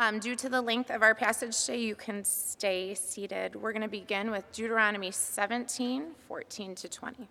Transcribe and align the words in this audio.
Um, 0.00 0.20
due 0.20 0.36
to 0.36 0.48
the 0.48 0.62
length 0.62 0.92
of 0.92 1.02
our 1.02 1.12
passage 1.12 1.60
today, 1.60 1.80
you 1.80 1.96
can 1.96 2.22
stay 2.22 2.94
seated. 2.94 3.56
We're 3.56 3.72
going 3.72 3.82
to 3.82 3.88
begin 3.88 4.30
with 4.30 4.50
Deuteronomy 4.52 5.10
17, 5.10 6.12
14 6.28 6.74
to 6.76 6.88
20. 6.88 7.28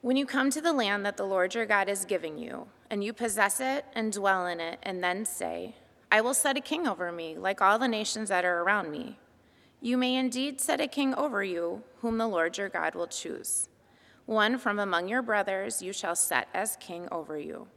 When 0.00 0.16
you 0.16 0.26
come 0.26 0.50
to 0.50 0.60
the 0.60 0.72
land 0.72 1.06
that 1.06 1.16
the 1.16 1.24
Lord 1.24 1.54
your 1.54 1.64
God 1.64 1.88
is 1.88 2.04
giving 2.04 2.38
you, 2.38 2.66
and 2.90 3.04
you 3.04 3.12
possess 3.12 3.60
it 3.60 3.84
and 3.94 4.12
dwell 4.12 4.46
in 4.46 4.58
it, 4.58 4.80
and 4.82 5.02
then 5.02 5.24
say, 5.24 5.76
I 6.10 6.22
will 6.22 6.34
set 6.34 6.56
a 6.56 6.60
king 6.60 6.88
over 6.88 7.12
me, 7.12 7.36
like 7.38 7.62
all 7.62 7.78
the 7.78 7.86
nations 7.86 8.30
that 8.30 8.44
are 8.44 8.62
around 8.62 8.90
me, 8.90 9.16
you 9.80 9.96
may 9.96 10.16
indeed 10.16 10.60
set 10.60 10.80
a 10.80 10.88
king 10.88 11.14
over 11.14 11.44
you, 11.44 11.84
whom 12.00 12.18
the 12.18 12.26
Lord 12.26 12.58
your 12.58 12.68
God 12.68 12.96
will 12.96 13.06
choose. 13.06 13.68
One 14.24 14.58
from 14.58 14.80
among 14.80 15.06
your 15.06 15.22
brothers 15.22 15.82
you 15.82 15.92
shall 15.92 16.16
set 16.16 16.48
as 16.52 16.76
king 16.80 17.06
over 17.12 17.38
you. 17.38 17.68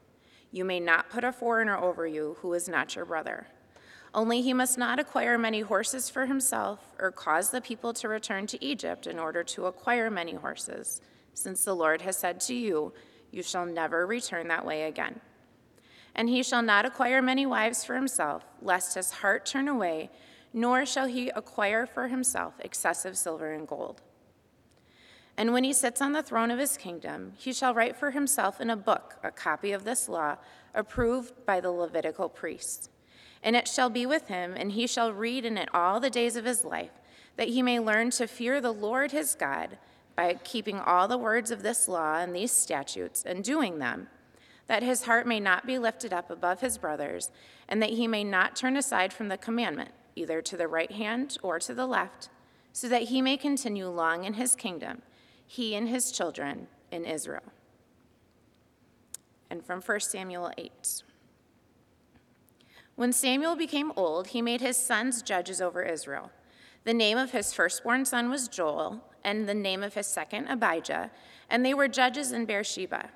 You 0.51 0.65
may 0.65 0.79
not 0.79 1.09
put 1.09 1.23
a 1.23 1.31
foreigner 1.31 1.77
over 1.77 2.07
you 2.07 2.37
who 2.41 2.53
is 2.53 2.67
not 2.67 2.95
your 2.95 3.05
brother. 3.05 3.47
Only 4.13 4.41
he 4.41 4.53
must 4.53 4.77
not 4.77 4.99
acquire 4.99 5.37
many 5.37 5.61
horses 5.61 6.09
for 6.09 6.25
himself 6.25 6.79
or 6.99 7.11
cause 7.11 7.51
the 7.51 7.61
people 7.61 7.93
to 7.93 8.07
return 8.07 8.47
to 8.47 8.63
Egypt 8.63 9.05
in 9.05 9.19
order 9.19 9.43
to 9.43 9.67
acquire 9.67 10.09
many 10.09 10.33
horses, 10.33 11.01
since 11.35 11.63
the 11.63 11.75
Lord 11.75 12.01
has 12.01 12.17
said 12.17 12.41
to 12.41 12.55
you, 12.55 12.91
You 13.31 13.43
shall 13.43 13.67
never 13.67 14.07
return 14.07 14.47
that 14.47 14.65
way 14.65 14.83
again. 14.83 15.21
And 16.15 16.27
he 16.27 16.41
shall 16.41 16.63
not 16.63 16.85
acquire 16.85 17.21
many 17.21 17.45
wives 17.45 17.83
for 17.83 17.93
himself, 17.93 18.43
lest 18.61 18.95
his 18.95 19.11
heart 19.11 19.45
turn 19.45 19.67
away, 19.67 20.09
nor 20.51 20.85
shall 20.85 21.05
he 21.05 21.29
acquire 21.29 21.85
for 21.85 22.07
himself 22.07 22.55
excessive 22.59 23.15
silver 23.15 23.53
and 23.53 23.67
gold. 23.67 24.01
And 25.39 25.53
when 25.53 25.63
he 25.63 25.71
sits 25.71 26.01
on 26.01 26.11
the 26.11 26.21
throne 26.21 26.51
of 26.51 26.59
his 26.59 26.75
kingdom, 26.75 27.31
he 27.37 27.53
shall 27.53 27.73
write 27.73 27.95
for 27.95 28.11
himself 28.11 28.59
in 28.59 28.69
a 28.69 28.75
book 28.75 29.15
a 29.23 29.31
copy 29.31 29.71
of 29.71 29.85
this 29.85 30.09
law, 30.09 30.35
approved 30.75 31.45
by 31.45 31.61
the 31.61 31.71
Levitical 31.71 32.27
priests. 32.27 32.89
And 33.41 33.55
it 33.55 33.65
shall 33.65 33.89
be 33.89 34.05
with 34.05 34.27
him, 34.27 34.53
and 34.57 34.73
he 34.73 34.85
shall 34.85 35.13
read 35.13 35.45
in 35.45 35.57
it 35.57 35.69
all 35.73 36.01
the 36.01 36.09
days 36.09 36.35
of 36.35 36.43
his 36.43 36.65
life, 36.65 36.91
that 37.37 37.47
he 37.47 37.61
may 37.61 37.79
learn 37.79 38.09
to 38.11 38.27
fear 38.27 38.59
the 38.59 38.73
Lord 38.73 39.13
his 39.13 39.33
God 39.33 39.77
by 40.13 40.33
keeping 40.43 40.77
all 40.77 41.07
the 41.07 41.17
words 41.17 41.51
of 41.51 41.63
this 41.63 41.87
law 41.87 42.17
and 42.17 42.35
these 42.35 42.51
statutes 42.51 43.23
and 43.25 43.41
doing 43.41 43.79
them, 43.79 44.09
that 44.67 44.83
his 44.83 45.03
heart 45.03 45.25
may 45.25 45.39
not 45.39 45.65
be 45.65 45.79
lifted 45.79 46.11
up 46.11 46.29
above 46.29 46.59
his 46.59 46.77
brothers, 46.77 47.31
and 47.69 47.81
that 47.81 47.91
he 47.91 48.07
may 48.07 48.25
not 48.25 48.57
turn 48.57 48.75
aside 48.75 49.13
from 49.13 49.29
the 49.29 49.37
commandment, 49.37 49.91
either 50.17 50.41
to 50.41 50.57
the 50.57 50.67
right 50.67 50.91
hand 50.91 51.37
or 51.41 51.59
to 51.59 51.73
the 51.73 51.87
left, 51.87 52.27
so 52.73 52.89
that 52.89 53.03
he 53.03 53.21
may 53.21 53.37
continue 53.37 53.87
long 53.87 54.25
in 54.25 54.33
his 54.33 54.53
kingdom 54.53 55.01
he 55.51 55.73
and 55.73 55.89
his 55.89 56.11
children 56.11 56.67
in 56.91 57.05
Israel. 57.05 57.41
And 59.49 59.65
from 59.65 59.81
1 59.81 59.99
Samuel 60.01 60.51
8. 60.59 61.01
When 62.95 63.11
Samuel 63.11 63.55
became 63.55 63.91
old, 63.95 64.27
he 64.27 64.43
made 64.43 64.61
his 64.61 64.77
sons 64.77 65.23
judges 65.23 65.59
over 65.59 65.81
Israel. 65.81 66.29
The 66.83 66.93
name 66.93 67.17
of 67.17 67.31
his 67.31 67.51
firstborn 67.51 68.05
son 68.05 68.29
was 68.29 68.47
Joel, 68.47 69.03
and 69.23 69.49
the 69.49 69.55
name 69.55 69.81
of 69.81 69.95
his 69.95 70.05
second, 70.05 70.47
Abijah, 70.49 71.09
and 71.49 71.65
they 71.65 71.73
were 71.73 71.87
judges 71.87 72.31
in 72.31 72.45
Beersheba. 72.45 73.09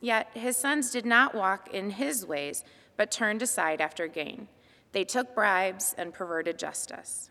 Yet 0.00 0.30
his 0.34 0.56
sons 0.56 0.90
did 0.90 1.06
not 1.06 1.32
walk 1.32 1.72
in 1.72 1.90
his 1.90 2.26
ways, 2.26 2.64
but 2.96 3.12
turned 3.12 3.40
aside 3.40 3.80
after 3.80 4.08
gain. 4.08 4.48
They 4.90 5.04
took 5.04 5.32
bribes 5.32 5.94
and 5.96 6.12
perverted 6.12 6.58
justice. 6.58 7.30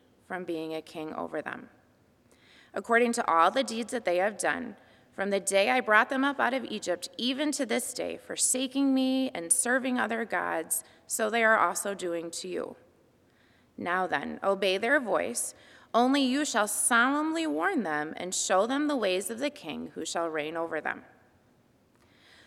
from 0.31 0.45
being 0.45 0.73
a 0.73 0.81
king 0.81 1.13
over 1.15 1.41
them. 1.41 1.67
According 2.73 3.11
to 3.11 3.27
all 3.29 3.51
the 3.51 3.65
deeds 3.65 3.91
that 3.91 4.05
they 4.05 4.15
have 4.15 4.37
done, 4.37 4.77
from 5.11 5.29
the 5.29 5.41
day 5.41 5.69
I 5.69 5.81
brought 5.81 6.07
them 6.07 6.23
up 6.23 6.39
out 6.39 6.53
of 6.53 6.63
Egypt, 6.63 7.09
even 7.17 7.51
to 7.51 7.65
this 7.65 7.93
day, 7.93 8.17
forsaking 8.25 8.93
me 8.93 9.29
and 9.35 9.51
serving 9.51 9.99
other 9.99 10.23
gods, 10.23 10.85
so 11.05 11.29
they 11.29 11.43
are 11.43 11.59
also 11.59 11.93
doing 11.93 12.31
to 12.31 12.47
you. 12.47 12.77
Now 13.77 14.07
then, 14.07 14.39
obey 14.41 14.77
their 14.77 15.01
voice. 15.01 15.53
Only 15.93 16.21
you 16.21 16.45
shall 16.45 16.69
solemnly 16.69 17.45
warn 17.45 17.83
them 17.83 18.13
and 18.15 18.33
show 18.33 18.65
them 18.65 18.87
the 18.87 18.95
ways 18.95 19.29
of 19.29 19.39
the 19.39 19.49
king 19.49 19.91
who 19.95 20.05
shall 20.05 20.29
reign 20.29 20.55
over 20.55 20.79
them. 20.79 21.01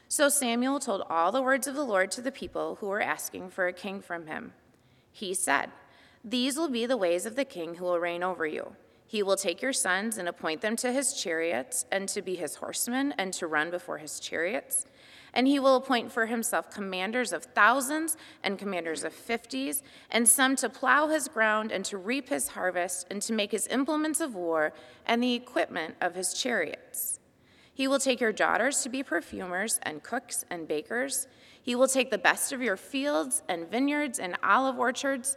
So 0.08 0.30
Samuel 0.30 0.80
told 0.80 1.02
all 1.10 1.30
the 1.32 1.42
words 1.42 1.66
of 1.66 1.74
the 1.74 1.84
Lord 1.84 2.10
to 2.12 2.22
the 2.22 2.32
people 2.32 2.76
who 2.76 2.86
were 2.86 3.02
asking 3.02 3.50
for 3.50 3.66
a 3.66 3.74
king 3.74 4.00
from 4.00 4.26
him. 4.26 4.54
He 5.12 5.34
said, 5.34 5.70
these 6.24 6.56
will 6.56 6.70
be 6.70 6.86
the 6.86 6.96
ways 6.96 7.26
of 7.26 7.36
the 7.36 7.44
king 7.44 7.74
who 7.74 7.84
will 7.84 8.00
reign 8.00 8.22
over 8.22 8.46
you. 8.46 8.74
He 9.06 9.22
will 9.22 9.36
take 9.36 9.60
your 9.60 9.74
sons 9.74 10.16
and 10.16 10.28
appoint 10.28 10.62
them 10.62 10.74
to 10.76 10.90
his 10.90 11.12
chariots, 11.12 11.84
and 11.92 12.08
to 12.08 12.22
be 12.22 12.34
his 12.34 12.56
horsemen, 12.56 13.14
and 13.18 13.32
to 13.34 13.46
run 13.46 13.70
before 13.70 13.98
his 13.98 14.18
chariots. 14.18 14.86
And 15.34 15.46
he 15.46 15.58
will 15.58 15.76
appoint 15.76 16.10
for 16.10 16.26
himself 16.26 16.70
commanders 16.70 17.32
of 17.32 17.44
thousands 17.44 18.16
and 18.42 18.58
commanders 18.58 19.04
of 19.04 19.12
fifties, 19.12 19.82
and 20.10 20.26
some 20.26 20.56
to 20.56 20.70
plow 20.70 21.08
his 21.08 21.28
ground 21.28 21.70
and 21.70 21.84
to 21.84 21.98
reap 21.98 22.30
his 22.30 22.48
harvest, 22.48 23.06
and 23.10 23.20
to 23.22 23.32
make 23.32 23.52
his 23.52 23.68
implements 23.68 24.20
of 24.20 24.34
war 24.34 24.72
and 25.06 25.22
the 25.22 25.34
equipment 25.34 25.94
of 26.00 26.14
his 26.14 26.32
chariots. 26.32 27.20
He 27.74 27.86
will 27.86 27.98
take 27.98 28.20
your 28.20 28.32
daughters 28.32 28.82
to 28.82 28.88
be 28.88 29.02
perfumers 29.02 29.78
and 29.82 30.02
cooks 30.02 30.44
and 30.48 30.66
bakers. 30.66 31.26
He 31.60 31.74
will 31.74 31.88
take 31.88 32.10
the 32.10 32.18
best 32.18 32.52
of 32.52 32.62
your 32.62 32.76
fields 32.76 33.42
and 33.48 33.68
vineyards 33.68 34.18
and 34.18 34.36
olive 34.42 34.78
orchards 34.78 35.36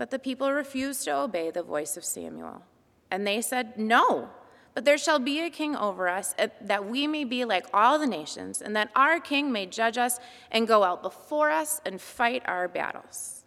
But 0.00 0.10
the 0.10 0.18
people 0.18 0.50
refused 0.50 1.04
to 1.04 1.14
obey 1.14 1.50
the 1.50 1.62
voice 1.62 1.94
of 1.98 2.06
Samuel. 2.06 2.62
And 3.10 3.26
they 3.26 3.42
said, 3.42 3.76
No, 3.76 4.30
but 4.72 4.86
there 4.86 4.96
shall 4.96 5.18
be 5.18 5.40
a 5.40 5.50
king 5.50 5.76
over 5.76 6.08
us, 6.08 6.34
uh, 6.38 6.48
that 6.62 6.88
we 6.88 7.06
may 7.06 7.24
be 7.24 7.44
like 7.44 7.66
all 7.74 7.98
the 7.98 8.06
nations, 8.06 8.62
and 8.62 8.74
that 8.76 8.90
our 8.96 9.20
king 9.20 9.52
may 9.52 9.66
judge 9.66 9.98
us 9.98 10.18
and 10.50 10.66
go 10.66 10.84
out 10.84 11.02
before 11.02 11.50
us 11.50 11.82
and 11.84 12.00
fight 12.00 12.42
our 12.46 12.66
battles. 12.66 13.44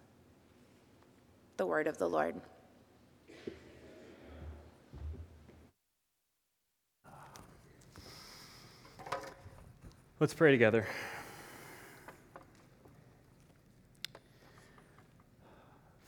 The 1.58 1.66
word 1.66 1.88
of 1.88 1.98
the 1.98 2.08
Lord. 2.08 2.36
Let's 10.20 10.36
pray 10.36 10.52
together. 10.52 10.86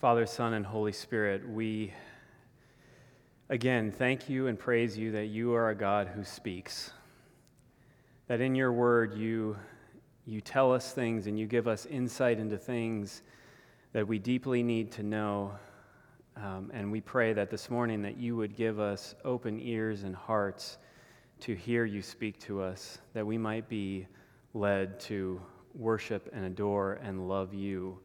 Father, 0.05 0.27
Son, 0.27 0.53
and 0.53 0.63
Holy 0.63 0.91
Spirit, 0.91 1.49
we 1.49 1.91
again 3.49 3.91
thank 3.91 4.29
you 4.29 4.45
and 4.45 4.59
praise 4.59 4.95
you 4.95 5.11
that 5.13 5.25
you 5.29 5.55
are 5.55 5.71
a 5.71 5.75
God 5.75 6.09
who 6.09 6.23
speaks. 6.23 6.91
That 8.27 8.39
in 8.39 8.53
your 8.53 8.71
word 8.71 9.15
you, 9.15 9.57
you 10.27 10.41
tell 10.41 10.71
us 10.71 10.91
things 10.91 11.25
and 11.25 11.39
you 11.39 11.47
give 11.47 11.67
us 11.67 11.87
insight 11.87 12.37
into 12.37 12.55
things 12.55 13.23
that 13.93 14.07
we 14.07 14.19
deeply 14.19 14.61
need 14.61 14.91
to 14.91 15.01
know. 15.01 15.55
Um, 16.37 16.69
and 16.71 16.91
we 16.91 17.01
pray 17.01 17.33
that 17.33 17.49
this 17.49 17.71
morning 17.71 18.03
that 18.03 18.15
you 18.15 18.35
would 18.35 18.55
give 18.55 18.79
us 18.79 19.15
open 19.25 19.59
ears 19.59 20.03
and 20.03 20.15
hearts 20.15 20.77
to 21.39 21.55
hear 21.55 21.83
you 21.83 22.03
speak 22.03 22.39
to 22.41 22.61
us, 22.61 22.99
that 23.15 23.25
we 23.25 23.39
might 23.39 23.67
be 23.67 24.05
led 24.53 24.99
to 24.99 25.41
worship 25.73 26.29
and 26.31 26.45
adore 26.45 26.99
and 27.01 27.27
love 27.27 27.55
you 27.55 27.97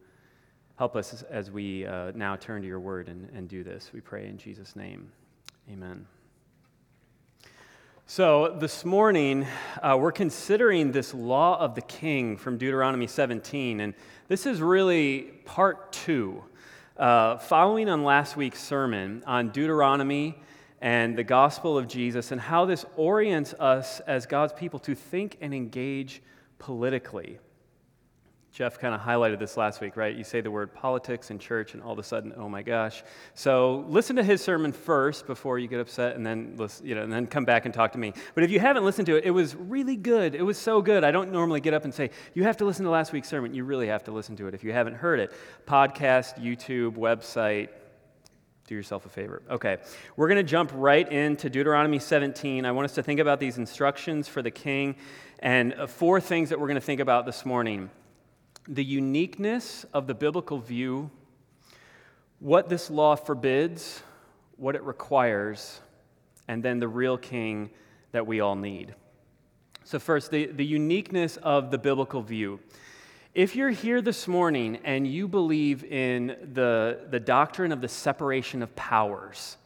Help 0.81 0.97
us 0.97 1.23
as 1.29 1.51
we 1.51 1.85
uh, 1.85 2.11
now 2.15 2.37
turn 2.37 2.63
to 2.63 2.67
your 2.67 2.81
word 2.81 3.11
and, 3.11 3.29
and 3.35 3.51
do 3.51 3.63
this. 3.63 3.91
We 3.93 4.01
pray 4.01 4.27
in 4.27 4.39
Jesus' 4.39 4.75
name. 4.75 5.13
Amen. 5.71 6.07
So, 8.07 8.57
this 8.59 8.83
morning, 8.83 9.47
uh, 9.83 9.99
we're 10.01 10.11
considering 10.11 10.91
this 10.91 11.13
law 11.13 11.61
of 11.61 11.75
the 11.75 11.83
king 11.83 12.39
from 12.39 12.57
Deuteronomy 12.57 13.07
17, 13.07 13.81
and 13.81 13.93
this 14.29 14.47
is 14.47 14.63
really 14.63 15.25
part 15.45 15.93
two. 15.93 16.43
Uh, 16.97 17.37
following 17.37 17.91
on 17.91 18.03
last 18.03 18.39
week's 18.39 18.63
sermon 18.63 19.23
on 19.27 19.51
Deuteronomy 19.51 20.41
and 20.81 21.15
the 21.15 21.25
gospel 21.25 21.77
of 21.77 21.89
Jesus, 21.89 22.33
and 22.33 22.41
how 22.41 22.65
this 22.65 22.87
orients 22.97 23.53
us 23.61 24.01
as 24.07 24.25
God's 24.25 24.55
people 24.55 24.79
to 24.79 24.95
think 24.95 25.37
and 25.43 25.53
engage 25.53 26.23
politically. 26.59 27.39
Jeff 28.53 28.81
kind 28.81 28.93
of 28.93 29.01
highlighted 29.01 29.39
this 29.39 29.57
last 29.57 29.81
week, 29.81 29.97
right? 29.97 30.17
You 30.17 30.25
say 30.25 30.41
the 30.41 30.51
word 30.51 30.75
politics 30.75 31.31
in 31.31 31.39
church, 31.39 31.75
and 31.75 31.83
all 31.83 31.93
of 31.93 32.01
a 32.01 32.03
sudden, 32.03 32.33
oh 32.37 32.49
my 32.49 32.63
gosh. 32.63 33.05
So 33.35 33.85
listen 33.89 34.17
to 34.17 34.25
his 34.25 34.43
sermon 34.43 34.73
first 34.73 35.29
before 35.29 35.61
you 35.61 35.69
get 35.69 35.79
upset, 35.79 36.17
and 36.17 36.27
then 36.27 36.55
listen, 36.57 36.85
you 36.85 36.97
know, 36.97 37.03
and 37.03 37.13
then 37.13 37.29
come 37.29 37.45
back 37.45 37.65
and 37.65 37.73
talk 37.73 37.93
to 37.93 37.99
me. 37.99 38.13
But 38.35 38.43
if 38.43 38.51
you 38.51 38.59
haven't 38.59 38.85
listened 38.85 39.07
to 39.07 39.17
it, 39.17 39.25
it 39.25 39.31
was 39.31 39.55
really 39.55 39.95
good. 39.95 40.35
It 40.35 40.43
was 40.43 40.59
so 40.59 40.83
good. 40.83 41.05
I 41.05 41.13
don't 41.13 41.31
normally 41.31 41.61
get 41.61 41.75
up 41.75 41.85
and 41.85 41.95
say 41.95 42.11
you 42.35 42.43
have 42.43 42.57
to 42.57 42.65
listen 42.65 42.85
to 42.87 42.91
last 42.91 43.13
week's 43.13 43.29
sermon. 43.29 43.55
You 43.55 43.63
really 43.63 43.87
have 43.87 44.03
to 44.05 44.11
listen 44.11 44.35
to 44.37 44.49
it 44.49 44.55
if 44.55 44.65
you 44.65 44.73
haven't 44.73 44.95
heard 44.95 45.21
it. 45.21 45.33
Podcast, 45.67 46.43
YouTube, 46.43 46.97
website. 46.97 47.69
Do 48.67 48.75
yourself 48.75 49.07
a 49.07 49.09
favor. 49.09 49.43
Okay, 49.49 49.79
we're 50.17 50.29
going 50.29 50.45
to 50.45 50.49
jump 50.49 50.73
right 50.75 51.11
into 51.11 51.51
Deuteronomy 51.51 52.01
17. 52.01 52.65
I 52.65 52.73
want 52.73 52.85
us 52.85 52.95
to 52.95 53.03
think 53.03 53.21
about 53.21 53.39
these 53.39 53.59
instructions 53.59 54.27
for 54.27 54.43
the 54.43 54.51
king 54.51 54.97
and 55.39 55.73
uh, 55.75 55.87
four 55.87 56.21
things 56.21 56.49
that 56.49 56.59
we're 56.59 56.67
going 56.67 56.75
to 56.75 56.81
think 56.81 57.01
about 57.01 57.27
this 57.27 57.47
morning 57.47 57.91
the 58.69 58.85
uniqueness 58.85 59.85
of 59.93 60.07
the 60.07 60.15
biblical 60.15 60.59
view, 60.59 61.11
what 62.39 62.69
this 62.69 62.91
law 62.91 63.17
forbids, 63.17 64.03
what 64.57 64.75
it 64.75 64.83
requires, 64.83 65.81
and 66.49 66.63
then 66.63 66.79
the 66.79 66.89
real 66.89 67.17
king 67.17 67.71
that 68.13 68.27
we 68.27 68.41
all 68.41 68.57
need. 68.57 68.95
So, 69.85 69.99
first, 69.99 70.31
the, 70.31 70.47
the 70.47 70.65
uniqueness 70.65 71.37
of 71.39 71.71
the 71.71 71.79
biblical 71.79 72.23
view. 72.23 72.61
If 73.35 73.55
you're 73.55 73.71
here 73.71 74.03
this 74.03 74.27
morning 74.27 74.81
and 74.85 75.07
you 75.07 75.29
believe 75.29 75.85
in 75.85 76.37
the, 76.53 77.07
the 77.11 77.21
doctrine 77.21 77.71
of 77.71 77.81
the 77.81 77.89
separation 77.89 78.63
of 78.63 78.75
powers, 78.75 79.57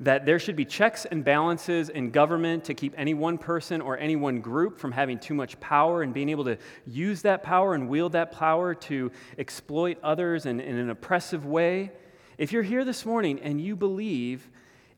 that 0.00 0.26
there 0.26 0.38
should 0.38 0.56
be 0.56 0.64
checks 0.64 1.04
and 1.04 1.24
balances 1.24 1.88
in 1.88 2.10
government 2.10 2.64
to 2.64 2.74
keep 2.74 2.94
any 2.96 3.14
one 3.14 3.38
person 3.38 3.80
or 3.80 3.96
any 3.98 4.16
one 4.16 4.40
group 4.40 4.78
from 4.78 4.92
having 4.92 5.18
too 5.18 5.34
much 5.34 5.58
power 5.60 6.02
and 6.02 6.12
being 6.12 6.28
able 6.28 6.44
to 6.44 6.58
use 6.86 7.22
that 7.22 7.42
power 7.42 7.74
and 7.74 7.88
wield 7.88 8.12
that 8.12 8.32
power 8.32 8.74
to 8.74 9.10
exploit 9.38 9.98
others 10.02 10.46
in, 10.46 10.60
in 10.60 10.76
an 10.76 10.90
oppressive 10.90 11.46
way. 11.46 11.92
If 12.38 12.52
you're 12.52 12.62
here 12.62 12.84
this 12.84 13.06
morning 13.06 13.40
and 13.40 13.60
you 13.60 13.76
believe 13.76 14.50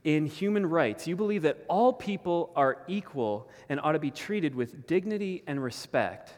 in 0.05 0.25
human 0.25 0.65
rights, 0.65 1.07
you 1.07 1.17
believe 1.17 1.43
that 1.43 1.65
all 1.69 1.93
people 1.93 2.53
are 2.57 2.79
equal 2.87 3.51
and 3.69 3.81
ought 3.81 3.93
to 3.93 3.99
be 3.99 4.11
treated 4.11 4.55
with 4.55 4.87
dignity 4.87 5.43
and 5.47 5.63
respect, 5.63 6.33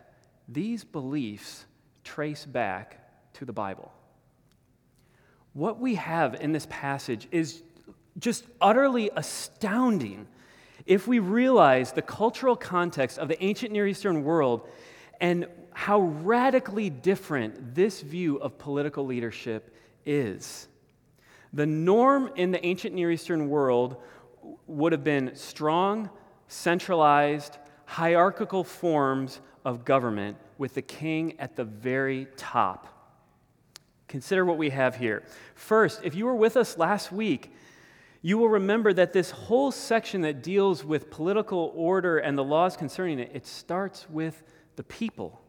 these 0.48 0.82
beliefs 0.84 1.66
trace 2.02 2.44
back 2.46 3.32
to 3.34 3.44
the 3.44 3.52
Bible. 3.52 3.92
What 5.52 5.78
we 5.80 5.96
have 5.96 6.34
in 6.36 6.52
this 6.52 6.66
passage 6.70 7.28
is 7.30 7.62
just 8.18 8.44
utterly 8.60 9.10
astounding 9.14 10.26
if 10.86 11.06
we 11.06 11.18
realize 11.18 11.92
the 11.92 12.02
cultural 12.02 12.56
context 12.56 13.18
of 13.18 13.28
the 13.28 13.42
ancient 13.42 13.72
Near 13.72 13.86
Eastern 13.86 14.24
world 14.24 14.68
and 15.20 15.46
how 15.72 16.00
radically 16.00 16.90
different 16.90 17.74
this 17.74 18.00
view 18.00 18.36
of 18.36 18.58
political 18.58 19.06
leadership 19.06 19.74
is. 20.06 20.66
The 21.52 21.66
norm 21.66 22.30
in 22.36 22.50
the 22.50 22.64
ancient 22.64 22.94
Near 22.94 23.10
Eastern 23.10 23.48
world 23.48 23.96
would 24.66 24.92
have 24.92 25.04
been 25.04 25.34
strong, 25.34 26.10
centralized, 26.48 27.58
hierarchical 27.84 28.64
forms 28.64 29.40
of 29.64 29.84
government 29.84 30.36
with 30.56 30.74
the 30.74 30.82
king 30.82 31.38
at 31.38 31.56
the 31.56 31.64
very 31.64 32.26
top. 32.36 32.86
Consider 34.08 34.44
what 34.44 34.56
we 34.56 34.70
have 34.70 34.96
here. 34.96 35.22
First, 35.54 36.00
if 36.02 36.14
you 36.14 36.24
were 36.24 36.34
with 36.34 36.56
us 36.56 36.78
last 36.78 37.12
week, 37.12 37.52
you 38.22 38.38
will 38.38 38.48
remember 38.48 38.92
that 38.92 39.12
this 39.12 39.30
whole 39.30 39.70
section 39.70 40.22
that 40.22 40.42
deals 40.42 40.84
with 40.84 41.10
political 41.10 41.72
order 41.74 42.18
and 42.18 42.36
the 42.36 42.44
laws 42.44 42.76
concerning 42.76 43.18
it, 43.18 43.30
it 43.32 43.46
starts 43.46 44.08
with 44.10 44.42
the 44.76 44.82
people. 44.82 45.40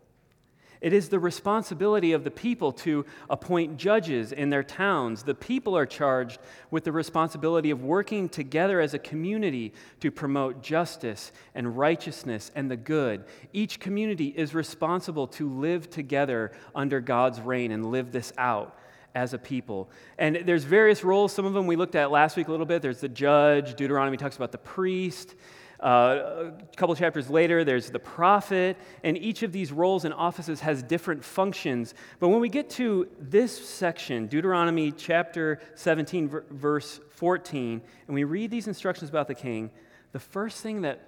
It 0.82 0.94
is 0.94 1.10
the 1.10 1.20
responsibility 1.20 2.14
of 2.14 2.24
the 2.24 2.32
people 2.32 2.72
to 2.72 3.06
appoint 3.30 3.76
judges 3.76 4.32
in 4.32 4.50
their 4.50 4.64
towns. 4.64 5.24
The 5.24 5.36
people 5.36 5.76
are 5.76 5.86
charged 5.86 6.40
with 6.72 6.86
the 6.86 6.92
responsibility 6.94 7.70
of 7.70 7.84
working 7.84 8.30
together 8.30 8.80
as 8.80 8.94
a 8.94 9.00
community 9.00 9.74
to 10.00 10.10
promote 10.10 10.64
justice 10.64 11.34
and 11.54 11.78
righteousness 11.78 12.50
and 12.56 12.72
the 12.72 12.78
good. 12.78 13.26
Each 13.52 13.78
community 13.78 14.28
is 14.28 14.54
responsible 14.54 15.28
to 15.28 15.50
live 15.50 15.90
together 15.90 16.54
under 16.74 17.02
God's 17.02 17.42
reign 17.42 17.72
and 17.72 17.92
live 17.92 18.14
this 18.14 18.32
out 18.38 18.78
as 19.16 19.34
a 19.34 19.38
people. 19.38 19.90
And 20.18 20.42
there's 20.46 20.64
various 20.64 21.04
roles. 21.04 21.34
Some 21.34 21.46
of 21.46 21.54
them 21.54 21.68
we 21.68 21.76
looked 21.76 21.96
at 21.96 22.12
last 22.12 22.38
week 22.38 22.48
a 22.48 22.52
little 22.52 22.66
bit. 22.66 22.82
There's 22.82 23.02
the 23.02 23.10
judge, 23.10 23.76
Deuteronomy 23.76 24.18
talks 24.18 24.36
about 24.36 24.52
the 24.52 24.58
priest. 24.58 25.36
Uh, 25.80 26.52
a 26.52 26.76
couple 26.76 26.94
chapters 26.94 27.30
later, 27.30 27.64
there's 27.64 27.90
the 27.90 28.00
prophet, 28.00 28.76
and 29.04 29.18
each 29.18 29.44
of 29.44 29.54
these 29.54 29.72
roles 29.72 30.04
and 30.04 30.14
offices 30.14 30.60
has 30.60 30.84
different 30.84 31.24
functions. 31.24 31.94
But 32.20 32.30
when 32.30 32.42
we 32.42 32.50
get 32.50 32.70
to 32.72 33.08
this 33.18 33.58
section, 33.70 34.28
Deuteronomy 34.28 34.92
chapter 34.92 35.60
17, 35.76 36.42
verse 36.52 37.00
14, 37.12 37.82
and 38.08 38.14
we 38.14 38.26
read 38.26 38.52
these 38.52 38.68
instructions 38.68 39.10
about 39.10 39.30
the 39.30 39.36
king, 39.36 39.72
the 40.12 40.20
first 40.20 40.62
thing 40.62 40.82
that 40.82 41.00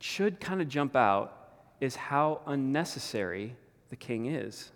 should 0.00 0.38
kind 0.38 0.60
of 0.60 0.68
jump 0.68 0.96
out 0.96 1.48
is 1.80 1.96
how 1.96 2.42
unnecessary 2.46 3.56
the 3.88 3.96
king 3.96 4.26
is. 4.26 4.70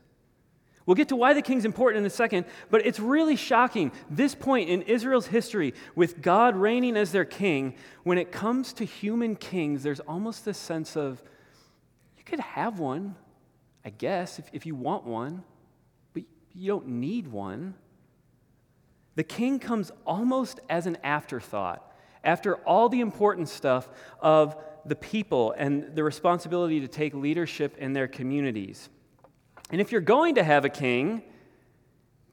We'll 0.87 0.95
get 0.95 1.09
to 1.09 1.17
why 1.17 1.33
the 1.33 1.43
king's 1.43 1.65
important 1.65 2.01
in 2.01 2.07
a 2.07 2.11
second, 2.11 2.45
but 2.71 2.85
it's 2.85 3.01
really 3.01 3.37
shocking, 3.37 3.91
this 4.11 4.35
point 4.35 4.69
in 4.69 4.83
Israel's 4.83 5.27
history, 5.27 5.73
with 5.95 6.21
God 6.21 6.57
reigning 6.57 6.97
as 6.97 7.11
their 7.11 7.25
king, 7.25 7.75
when 8.03 8.19
it 8.19 8.31
comes 8.31 8.75
to 8.75 8.85
human 8.85 9.35
kings, 9.35 9.83
there's 9.83 10.01
almost 10.01 10.45
this 10.45 10.59
sense 10.59 10.95
of 10.97 11.23
you 12.19 12.25
could 12.25 12.41
have 12.41 12.79
one, 12.79 13.15
I 13.85 13.91
guess, 13.91 14.39
if, 14.39 14.51
if 14.53 14.67
you 14.67 14.75
want 14.75 15.05
one, 15.05 15.43
but 16.13 16.25
you 16.53 16.69
don't 16.69 16.89
need 16.89 17.29
one. 17.29 17.75
The 19.15 19.25
king 19.25 19.59
comes 19.59 19.91
almost 20.07 20.61
as 20.69 20.87
an 20.87 20.99
afterthought 21.03 21.93
after 22.25 22.57
all 22.57 22.89
the 22.89 23.01
important 23.01 23.49
stuff 23.49 23.89
of 24.21 24.57
the 24.85 24.97
people 24.97 25.55
and 25.57 25.95
the 25.95 26.03
responsibility 26.03 26.81
to 26.81 26.89
take 26.89 27.15
leadership 27.15 27.77
in 27.79 27.93
their 27.93 28.09
communities. 28.09 28.89
And 29.75 29.81
if 29.81 29.91
you're 29.91 30.01
going 30.01 30.37
to 30.37 30.45
have 30.45 30.65
a 30.65 30.69
king, 30.69 31.25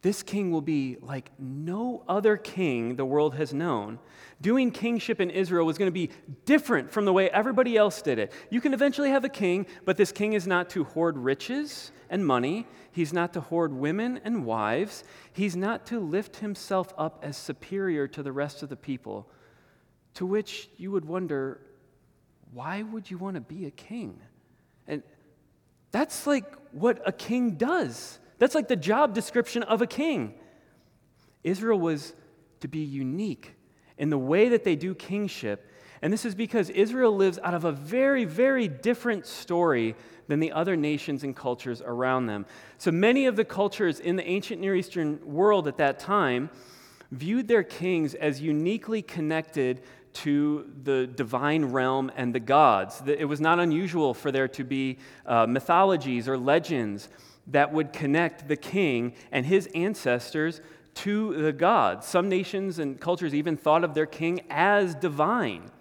this 0.04 0.22
king 0.22 0.52
will 0.52 0.62
be 0.62 0.98
like 1.02 1.32
no 1.40 2.04
other 2.08 2.38
king 2.38 2.98
the 2.98 3.04
world 3.04 3.34
has 3.34 3.52
known. 3.52 3.98
Doing 4.42 4.70
kingship 4.70 5.20
in 5.20 5.32
Israel 5.32 5.66
was 5.66 5.80
going 5.80 5.88
to 5.88 5.92
be 5.92 6.12
different 6.46 6.92
from 6.92 7.06
the 7.06 7.12
way 7.12 7.32
everybody 7.32 7.76
else 7.76 8.04
did 8.04 8.20
it. 8.20 8.32
You 8.52 8.62
can 8.62 8.76
eventually 8.76 9.10
have 9.10 9.26
a 9.26 9.30
king, 9.30 9.66
but 9.86 9.98
this 9.98 10.12
king 10.12 10.34
is 10.34 10.46
not 10.46 10.70
to 10.70 10.84
hoard 10.84 11.18
riches 11.18 11.92
and 12.12 12.24
money. 12.24 12.68
He's 12.92 13.12
not 13.12 13.34
to 13.34 13.42
hoard 13.42 13.74
women 13.74 14.22
and 14.24 14.46
wives. 14.46 15.04
He's 15.34 15.56
not 15.56 15.88
to 15.88 16.00
lift 16.00 16.36
himself 16.36 16.94
up 16.96 17.22
as 17.24 17.38
superior 17.38 18.08
to 18.10 18.22
the 18.22 18.32
rest 18.32 18.62
of 18.62 18.70
the 18.70 18.76
people. 18.76 19.28
To 20.14 20.28
which 20.28 20.70
you 20.78 20.92
would 20.92 21.06
wonder, 21.06 21.60
why 22.54 22.84
would 22.84 23.10
you 23.10 23.18
want 23.18 23.34
to 23.34 23.42
be 23.42 23.66
a 23.66 23.72
king? 23.72 24.20
And 24.88 25.02
that's 25.92 26.26
like 26.26 26.46
what 26.72 27.02
a 27.06 27.12
king 27.12 27.52
does. 27.52 28.20
That's 28.40 28.56
like 28.56 28.68
the 28.68 28.76
job 28.76 29.14
description 29.14 29.64
of 29.64 29.82
a 29.82 29.88
king. 29.88 30.34
Israel 31.44 31.80
was 31.80 32.14
to 32.62 32.68
be 32.68 32.80
unique 32.80 33.56
in 33.98 34.10
the 34.10 34.18
way 34.18 34.50
that 34.50 34.64
they 34.64 34.76
do 34.76 34.96
kingship. 34.96 35.70
And 36.02 36.12
this 36.12 36.26
is 36.26 36.34
because 36.34 36.70
Israel 36.70 37.16
lives 37.16 37.38
out 37.44 37.54
of 37.54 37.66
a 37.66 37.72
very, 37.72 38.26
very 38.26 38.68
different 38.68 39.28
story 39.28 39.96
than 40.28 40.40
the 40.40 40.52
other 40.52 40.76
nations 40.76 41.24
and 41.24 41.36
cultures 41.36 41.82
around 41.82 42.26
them. 42.26 42.46
So 42.78 42.92
many 42.92 43.26
of 43.26 43.36
the 43.36 43.46
cultures 43.46 44.00
in 44.00 44.16
the 44.16 44.28
ancient 44.28 44.62
Near 44.62 44.76
Eastern 44.76 45.20
world 45.24 45.68
at 45.68 45.78
that 45.78 46.00
time 46.00 46.50
viewed 47.12 47.48
their 47.48 47.64
kings 47.64 48.16
as 48.16 48.42
uniquely 48.42 49.02
connected 49.02 49.82
to 50.14 50.70
the 50.84 51.08
divine 51.08 51.66
realm 51.66 52.12
and 52.16 52.34
the 52.36 52.40
gods. 52.40 53.02
It 53.06 53.26
was 53.26 53.42
not 53.42 53.60
unusual 53.60 54.14
for 54.14 54.32
there 54.32 54.48
to 54.50 54.64
be 54.64 54.98
uh, 55.26 55.46
mythologies 55.48 56.28
or 56.28 56.38
legends 56.38 57.10
that 57.48 57.74
would 57.74 57.94
connect 57.94 58.48
the 58.48 58.56
king 58.56 59.14
and 59.32 59.46
his 59.46 59.68
ancestors 59.74 60.62
to 60.94 61.42
the 61.42 61.54
gods. 61.54 62.08
Some 62.08 62.30
nations 62.30 62.80
and 62.80 63.00
cultures 63.00 63.34
even 63.34 63.58
thought 63.58 63.84
of 63.84 63.94
their 63.94 64.06
king 64.06 64.42
as 64.50 64.96
divine. 64.96 65.72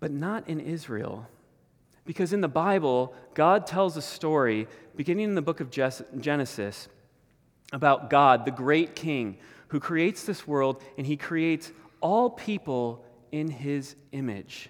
But 0.00 0.10
not 0.10 0.48
in 0.48 0.60
Israel. 0.60 1.28
Because 2.04 2.32
in 2.32 2.40
the 2.40 2.48
Bible, 2.48 3.14
God 3.34 3.66
tells 3.66 3.96
a 3.96 4.02
story, 4.02 4.66
beginning 4.96 5.24
in 5.24 5.34
the 5.34 5.42
book 5.42 5.60
of 5.60 5.70
Genesis, 5.70 6.88
about 7.72 8.10
God, 8.10 8.44
the 8.44 8.50
great 8.50 8.96
king, 8.96 9.38
who 9.68 9.80
creates 9.80 10.24
this 10.24 10.46
world 10.46 10.82
and 10.98 11.06
he 11.06 11.16
creates 11.16 11.72
all 12.02 12.28
people 12.28 13.04
in 13.30 13.48
his 13.48 13.96
image. 14.12 14.68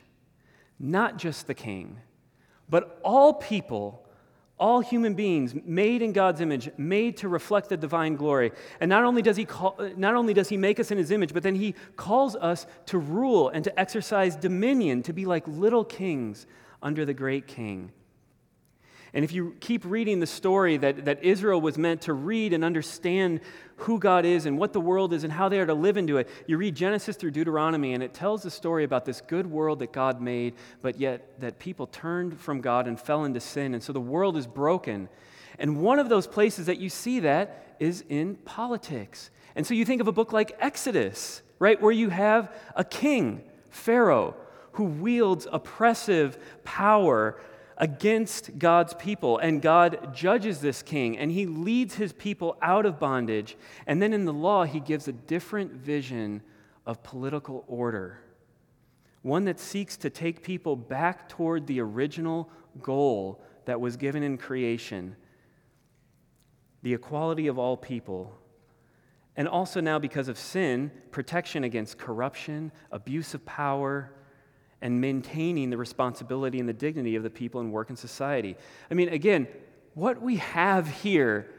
Not 0.78 1.16
just 1.16 1.46
the 1.46 1.54
king, 1.54 1.98
but 2.68 3.00
all 3.04 3.34
people, 3.34 4.06
all 4.58 4.80
human 4.80 5.14
beings 5.14 5.54
made 5.64 6.02
in 6.02 6.12
God's 6.12 6.40
image, 6.40 6.70
made 6.76 7.16
to 7.18 7.28
reflect 7.28 7.68
the 7.68 7.76
divine 7.76 8.16
glory. 8.16 8.52
And 8.80 8.88
not 8.88 9.04
only 9.04 9.22
does 9.22 9.36
he 9.36 9.44
call, 9.44 9.76
not 9.96 10.14
only 10.14 10.34
does 10.34 10.48
he 10.48 10.56
make 10.56 10.78
us 10.78 10.90
in 10.90 10.98
his 10.98 11.10
image, 11.10 11.34
but 11.34 11.42
then 11.42 11.54
he 11.54 11.74
calls 11.96 12.36
us 12.36 12.66
to 12.86 12.98
rule 12.98 13.48
and 13.48 13.64
to 13.64 13.80
exercise 13.80 14.36
dominion, 14.36 15.02
to 15.02 15.12
be 15.12 15.26
like 15.26 15.46
little 15.46 15.84
kings 15.84 16.46
under 16.82 17.04
the 17.04 17.14
great 17.14 17.46
king. 17.46 17.92
And 19.14 19.24
if 19.24 19.32
you 19.32 19.54
keep 19.60 19.84
reading 19.84 20.20
the 20.20 20.26
story 20.26 20.78
that, 20.78 21.04
that 21.04 21.22
Israel 21.22 21.60
was 21.60 21.76
meant 21.76 22.02
to 22.02 22.14
read 22.14 22.54
and 22.54 22.64
understand 22.64 23.40
who 23.76 23.98
God 23.98 24.24
is 24.24 24.46
and 24.46 24.56
what 24.56 24.72
the 24.72 24.80
world 24.80 25.12
is 25.12 25.22
and 25.22 25.32
how 25.32 25.50
they 25.50 25.60
are 25.60 25.66
to 25.66 25.74
live 25.74 25.98
into 25.98 26.16
it, 26.16 26.30
you 26.46 26.56
read 26.56 26.74
Genesis 26.74 27.16
through 27.16 27.32
Deuteronomy, 27.32 27.92
and 27.92 28.02
it 28.02 28.14
tells 28.14 28.42
the 28.42 28.50
story 28.50 28.84
about 28.84 29.04
this 29.04 29.20
good 29.20 29.46
world 29.46 29.80
that 29.80 29.92
God 29.92 30.22
made, 30.22 30.54
but 30.80 30.98
yet 30.98 31.40
that 31.40 31.58
people 31.58 31.86
turned 31.88 32.40
from 32.40 32.62
God 32.62 32.86
and 32.86 32.98
fell 32.98 33.24
into 33.24 33.40
sin. 33.40 33.74
And 33.74 33.82
so 33.82 33.92
the 33.92 34.00
world 34.00 34.36
is 34.36 34.46
broken. 34.46 35.10
And 35.58 35.82
one 35.82 35.98
of 35.98 36.08
those 36.08 36.26
places 36.26 36.66
that 36.66 36.78
you 36.78 36.88
see 36.88 37.20
that 37.20 37.76
is 37.78 38.04
in 38.08 38.36
politics. 38.36 39.30
And 39.54 39.66
so 39.66 39.74
you 39.74 39.84
think 39.84 40.00
of 40.00 40.08
a 40.08 40.12
book 40.12 40.32
like 40.32 40.56
Exodus, 40.58 41.42
right, 41.58 41.80
where 41.80 41.92
you 41.92 42.08
have 42.08 42.50
a 42.74 42.84
king, 42.84 43.42
Pharaoh, 43.68 44.36
who 44.72 44.84
wields 44.84 45.46
oppressive 45.52 46.38
power 46.64 47.38
against 47.82 48.60
God's 48.60 48.94
people, 48.94 49.38
and 49.38 49.60
God 49.60 50.14
judges 50.14 50.60
this 50.60 50.82
king, 50.82 51.18
and 51.18 51.32
he 51.32 51.46
leads 51.46 51.96
his 51.96 52.12
people 52.12 52.56
out 52.62 52.86
of 52.86 53.00
bondage. 53.00 53.56
And 53.88 54.00
then 54.00 54.12
in 54.12 54.24
the 54.24 54.32
law, 54.32 54.62
he 54.62 54.78
gives 54.78 55.08
a 55.08 55.12
different 55.12 55.72
vision 55.72 56.42
of 56.86 57.02
political 57.02 57.64
order, 57.66 58.20
one 59.22 59.44
that 59.46 59.58
seeks 59.58 59.96
to 59.96 60.10
take 60.10 60.44
people 60.44 60.76
back 60.76 61.28
toward 61.28 61.66
the 61.66 61.80
original 61.80 62.48
goal 62.80 63.42
that 63.64 63.80
was 63.80 63.96
given 63.96 64.22
in 64.22 64.38
creation 64.38 65.16
the 66.82 66.94
equality 66.94 67.46
of 67.46 67.58
all 67.58 67.76
people. 67.76 68.36
And 69.36 69.48
also 69.48 69.80
now, 69.80 69.98
because 69.98 70.28
of 70.28 70.36
sin, 70.36 70.90
protection 71.10 71.64
against 71.64 71.96
corruption, 71.96 72.72
abuse 72.90 73.34
of 73.34 73.44
power, 73.46 74.12
and 74.82 75.00
maintaining 75.00 75.70
the 75.70 75.76
responsibility 75.78 76.60
and 76.60 76.68
the 76.68 76.74
dignity 76.74 77.16
of 77.16 77.22
the 77.22 77.30
people 77.30 77.60
in 77.60 77.70
work 77.70 77.88
and 77.88 77.98
society. 77.98 78.56
I 78.90 78.94
mean, 78.94 79.08
again, 79.08 79.46
what 79.94 80.20
we 80.20 80.36
have 80.36 80.88
here, 80.88 81.50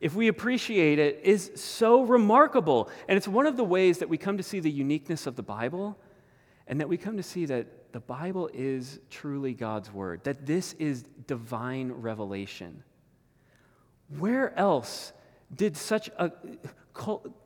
if 0.00 0.14
we 0.14 0.28
appreciate 0.28 0.98
it, 0.98 1.20
is 1.22 1.52
so 1.54 2.02
remarkable. 2.02 2.90
And 3.08 3.16
it's 3.16 3.28
one 3.28 3.46
of 3.46 3.56
the 3.56 3.64
ways 3.64 3.98
that 3.98 4.08
we 4.08 4.18
come 4.18 4.36
to 4.36 4.42
see 4.42 4.60
the 4.60 4.70
uniqueness 4.70 5.26
of 5.26 5.36
the 5.36 5.42
Bible 5.42 5.96
and 6.66 6.80
that 6.80 6.88
we 6.88 6.96
come 6.96 7.16
to 7.16 7.22
see 7.22 7.46
that 7.46 7.92
the 7.92 8.00
Bible 8.00 8.50
is 8.52 8.98
truly 9.08 9.54
God's 9.54 9.92
Word, 9.92 10.24
that 10.24 10.44
this 10.44 10.72
is 10.74 11.04
divine 11.26 11.92
revelation. 11.92 12.82
Where 14.18 14.58
else 14.58 15.12
did 15.54 15.76
such 15.76 16.10
a 16.18 16.32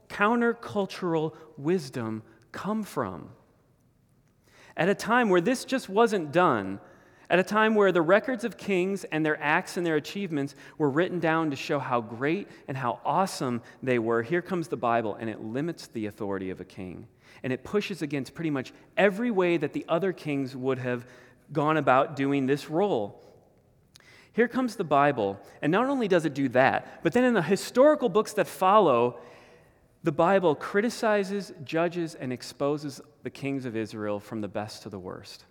countercultural 0.09 1.35
wisdom 1.59 2.23
come 2.51 2.83
from? 2.83 3.29
At 4.79 4.89
a 4.89 4.95
time 4.95 5.29
where 5.29 5.41
this 5.41 5.65
just 5.65 5.89
wasn't 5.89 6.33
done, 6.33 6.81
at 7.29 7.39
a 7.39 7.43
time 7.43 7.75
where 7.75 7.93
the 7.93 8.01
records 8.01 8.45
of 8.45 8.57
kings 8.57 9.05
and 9.05 9.27
their 9.27 9.39
acts 9.43 9.77
and 9.77 9.85
their 9.85 9.97
achievements 9.97 10.55
were 10.79 10.89
written 10.89 11.19
down 11.19 11.51
to 11.51 11.57
show 11.57 11.79
how 11.79 12.01
great 12.01 12.49
and 12.69 12.77
how 12.77 13.01
awesome 13.05 13.61
they 13.83 13.99
were, 13.99 14.23
here 14.23 14.41
comes 14.41 14.69
the 14.69 14.77
Bible 14.77 15.15
and 15.17 15.29
it 15.29 15.43
limits 15.43 15.89
the 15.89 16.07
authority 16.07 16.49
of 16.49 16.61
a 16.61 16.65
king. 16.65 17.07
And 17.43 17.53
it 17.53 17.65
pushes 17.65 18.01
against 18.01 18.35
pretty 18.35 18.51
much 18.51 18.73
every 18.97 19.31
way 19.31 19.59
that 19.59 19.75
the 19.75 19.85
other 19.89 20.13
kings 20.13 20.57
would 20.57 20.79
have 20.79 21.07
gone 21.53 21.77
about 21.77 22.17
doing 22.17 22.47
this 22.47 22.71
role. 22.71 23.23
Here 24.33 24.49
comes 24.49 24.77
the 24.77 24.85
Bible, 24.85 25.41
and 25.61 25.73
not 25.73 25.87
only 25.87 26.07
does 26.07 26.25
it 26.25 26.35
do 26.35 26.49
that, 26.51 27.03
but 27.03 27.13
then 27.13 27.25
in 27.25 27.35
the 27.35 27.43
historical 27.43 28.09
books 28.09 28.35
that 28.35 28.47
follow, 28.47 29.19
the 30.03 30.13
Bible 30.13 30.55
criticizes, 30.55 31.53
judges, 31.65 32.15
and 32.15 32.33
exposes 32.33 33.01
the 33.23 33.31
kings 33.31 33.65
of 33.65 33.77
Israel 33.77 34.21
from 34.21 34.41
the 34.41 34.49
best 34.49 34.83
to 34.83 34.89
the 34.89 34.99
worst. 34.99 35.45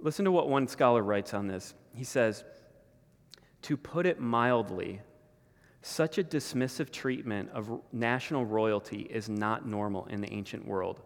Listen 0.00 0.24
to 0.24 0.32
what 0.32 0.48
one 0.48 0.66
scholar 0.66 1.02
writes 1.02 1.34
on 1.34 1.46
this. 1.46 1.74
He 1.94 2.04
says, 2.04 2.42
To 3.62 3.76
put 3.76 4.06
it 4.06 4.18
mildly, 4.18 5.02
such 5.82 6.18
a 6.18 6.24
dismissive 6.24 6.90
treatment 6.90 7.50
of 7.50 7.80
national 7.92 8.44
royalty 8.44 9.02
is 9.02 9.28
not 9.28 9.66
normal 9.66 10.06
in 10.06 10.20
the 10.20 10.32
ancient 10.32 10.66
world. 10.66 11.00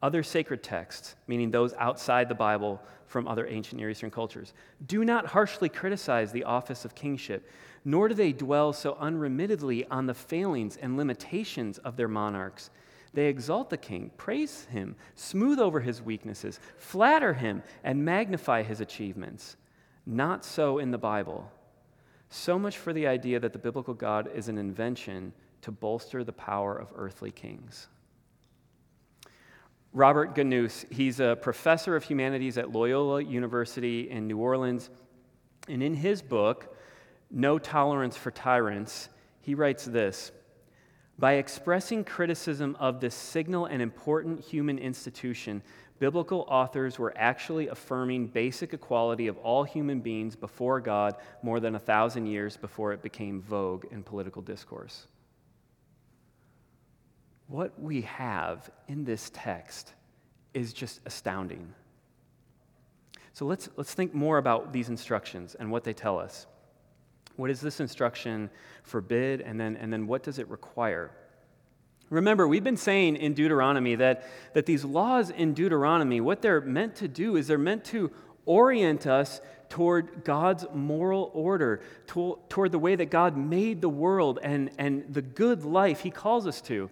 Other 0.00 0.22
sacred 0.22 0.62
texts, 0.62 1.16
meaning 1.26 1.50
those 1.50 1.74
outside 1.74 2.28
the 2.28 2.34
Bible 2.34 2.80
from 3.06 3.26
other 3.26 3.46
ancient 3.46 3.80
Near 3.80 3.90
Eastern 3.90 4.10
cultures, 4.10 4.54
do 4.86 5.04
not 5.04 5.26
harshly 5.26 5.68
criticize 5.68 6.30
the 6.30 6.44
office 6.44 6.84
of 6.84 6.94
kingship, 6.94 7.48
nor 7.84 8.08
do 8.08 8.14
they 8.14 8.32
dwell 8.32 8.72
so 8.72 8.94
unremittedly 9.00 9.86
on 9.90 10.06
the 10.06 10.14
failings 10.14 10.76
and 10.76 10.96
limitations 10.96 11.78
of 11.78 11.96
their 11.96 12.08
monarchs. 12.08 12.70
They 13.14 13.26
exalt 13.26 13.70
the 13.70 13.76
king, 13.76 14.10
praise 14.16 14.64
him, 14.66 14.96
smooth 15.14 15.58
over 15.58 15.80
his 15.80 16.02
weaknesses, 16.02 16.60
flatter 16.76 17.34
him, 17.34 17.62
and 17.82 18.04
magnify 18.04 18.62
his 18.62 18.80
achievements. 18.80 19.56
Not 20.06 20.44
so 20.44 20.78
in 20.78 20.90
the 20.90 20.98
Bible. 20.98 21.50
So 22.30 22.58
much 22.58 22.76
for 22.76 22.92
the 22.92 23.06
idea 23.06 23.40
that 23.40 23.52
the 23.52 23.58
biblical 23.58 23.94
God 23.94 24.30
is 24.34 24.48
an 24.48 24.58
invention 24.58 25.32
to 25.62 25.70
bolster 25.70 26.24
the 26.24 26.32
power 26.32 26.76
of 26.76 26.92
earthly 26.94 27.30
kings. 27.30 27.88
Robert 29.92 30.34
Gnuse, 30.34 30.90
he's 30.92 31.18
a 31.18 31.38
professor 31.40 31.96
of 31.96 32.04
humanities 32.04 32.58
at 32.58 32.70
Loyola 32.72 33.22
University 33.22 34.10
in 34.10 34.26
New 34.26 34.38
Orleans. 34.38 34.90
And 35.66 35.82
in 35.82 35.94
his 35.94 36.20
book, 36.20 36.76
No 37.30 37.58
Tolerance 37.58 38.16
for 38.16 38.30
Tyrants, 38.30 39.08
he 39.40 39.54
writes 39.54 39.84
this 39.84 40.32
By 41.18 41.34
expressing 41.34 42.04
criticism 42.04 42.76
of 42.80 43.00
this 43.00 43.14
signal 43.14 43.66
and 43.66 43.82
important 43.82 44.40
human 44.40 44.78
institution, 44.78 45.62
biblical 45.98 46.46
authors 46.48 46.98
were 46.98 47.12
actually 47.16 47.68
affirming 47.68 48.28
basic 48.28 48.72
equality 48.72 49.26
of 49.26 49.36
all 49.38 49.64
human 49.64 50.00
beings 50.00 50.36
before 50.36 50.80
God 50.80 51.16
more 51.42 51.60
than 51.60 51.74
a 51.74 51.80
thousand 51.80 52.26
years 52.26 52.56
before 52.56 52.92
it 52.92 53.02
became 53.02 53.42
vogue 53.42 53.84
in 53.90 54.02
political 54.02 54.42
discourse 54.42 55.06
what 57.48 57.80
we 57.80 58.02
have 58.02 58.70
in 58.86 59.04
this 59.04 59.30
text 59.34 59.94
is 60.54 60.72
just 60.72 61.00
astounding. 61.06 61.74
So 63.32 63.46
let's, 63.46 63.68
let's 63.76 63.94
think 63.94 64.14
more 64.14 64.38
about 64.38 64.72
these 64.72 64.90
instructions 64.90 65.54
and 65.54 65.70
what 65.70 65.82
they 65.82 65.94
tell 65.94 66.18
us. 66.18 66.46
What 67.38 67.48
does 67.48 67.60
this 67.60 67.78
instruction 67.78 68.50
forbid, 68.82 69.42
and 69.42 69.60
then, 69.60 69.76
and 69.76 69.92
then 69.92 70.08
what 70.08 70.24
does 70.24 70.40
it 70.40 70.48
require? 70.48 71.12
Remember, 72.10 72.48
we've 72.48 72.64
been 72.64 72.76
saying 72.76 73.14
in 73.14 73.32
Deuteronomy 73.32 73.94
that, 73.94 74.28
that 74.54 74.66
these 74.66 74.84
laws 74.84 75.30
in 75.30 75.54
Deuteronomy, 75.54 76.20
what 76.20 76.42
they're 76.42 76.60
meant 76.60 76.96
to 76.96 77.06
do 77.06 77.36
is 77.36 77.46
they're 77.46 77.56
meant 77.56 77.84
to 77.84 78.10
orient 78.44 79.06
us 79.06 79.40
toward 79.68 80.24
God's 80.24 80.66
moral 80.74 81.30
order, 81.32 81.80
to, 82.08 82.40
toward 82.48 82.72
the 82.72 82.78
way 82.80 82.96
that 82.96 83.08
God 83.08 83.36
made 83.36 83.82
the 83.82 83.88
world 83.88 84.40
and, 84.42 84.72
and 84.76 85.04
the 85.08 85.22
good 85.22 85.64
life 85.64 86.00
He 86.00 86.10
calls 86.10 86.44
us 86.44 86.60
to. 86.62 86.90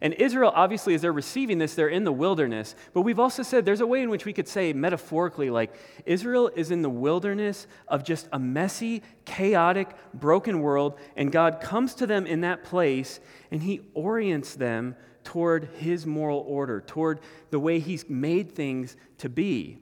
And 0.00 0.14
Israel, 0.14 0.52
obviously, 0.54 0.94
as 0.94 1.02
they're 1.02 1.12
receiving 1.12 1.58
this, 1.58 1.74
they're 1.74 1.88
in 1.88 2.04
the 2.04 2.12
wilderness. 2.12 2.74
But 2.92 3.02
we've 3.02 3.18
also 3.18 3.42
said 3.42 3.64
there's 3.64 3.80
a 3.80 3.86
way 3.86 4.02
in 4.02 4.10
which 4.10 4.24
we 4.24 4.32
could 4.32 4.48
say 4.48 4.72
metaphorically, 4.72 5.50
like 5.50 5.74
Israel 6.06 6.50
is 6.54 6.70
in 6.70 6.82
the 6.82 6.90
wilderness 6.90 7.66
of 7.88 8.04
just 8.04 8.28
a 8.32 8.38
messy, 8.38 9.02
chaotic, 9.24 9.88
broken 10.14 10.60
world. 10.60 10.98
And 11.16 11.32
God 11.32 11.60
comes 11.60 11.94
to 11.94 12.06
them 12.06 12.26
in 12.26 12.42
that 12.42 12.64
place 12.64 13.20
and 13.50 13.62
He 13.62 13.80
orients 13.94 14.54
them 14.54 14.94
toward 15.24 15.68
His 15.76 16.06
moral 16.06 16.44
order, 16.46 16.80
toward 16.80 17.20
the 17.50 17.58
way 17.58 17.80
He's 17.80 18.08
made 18.08 18.52
things 18.52 18.96
to 19.18 19.28
be. 19.28 19.78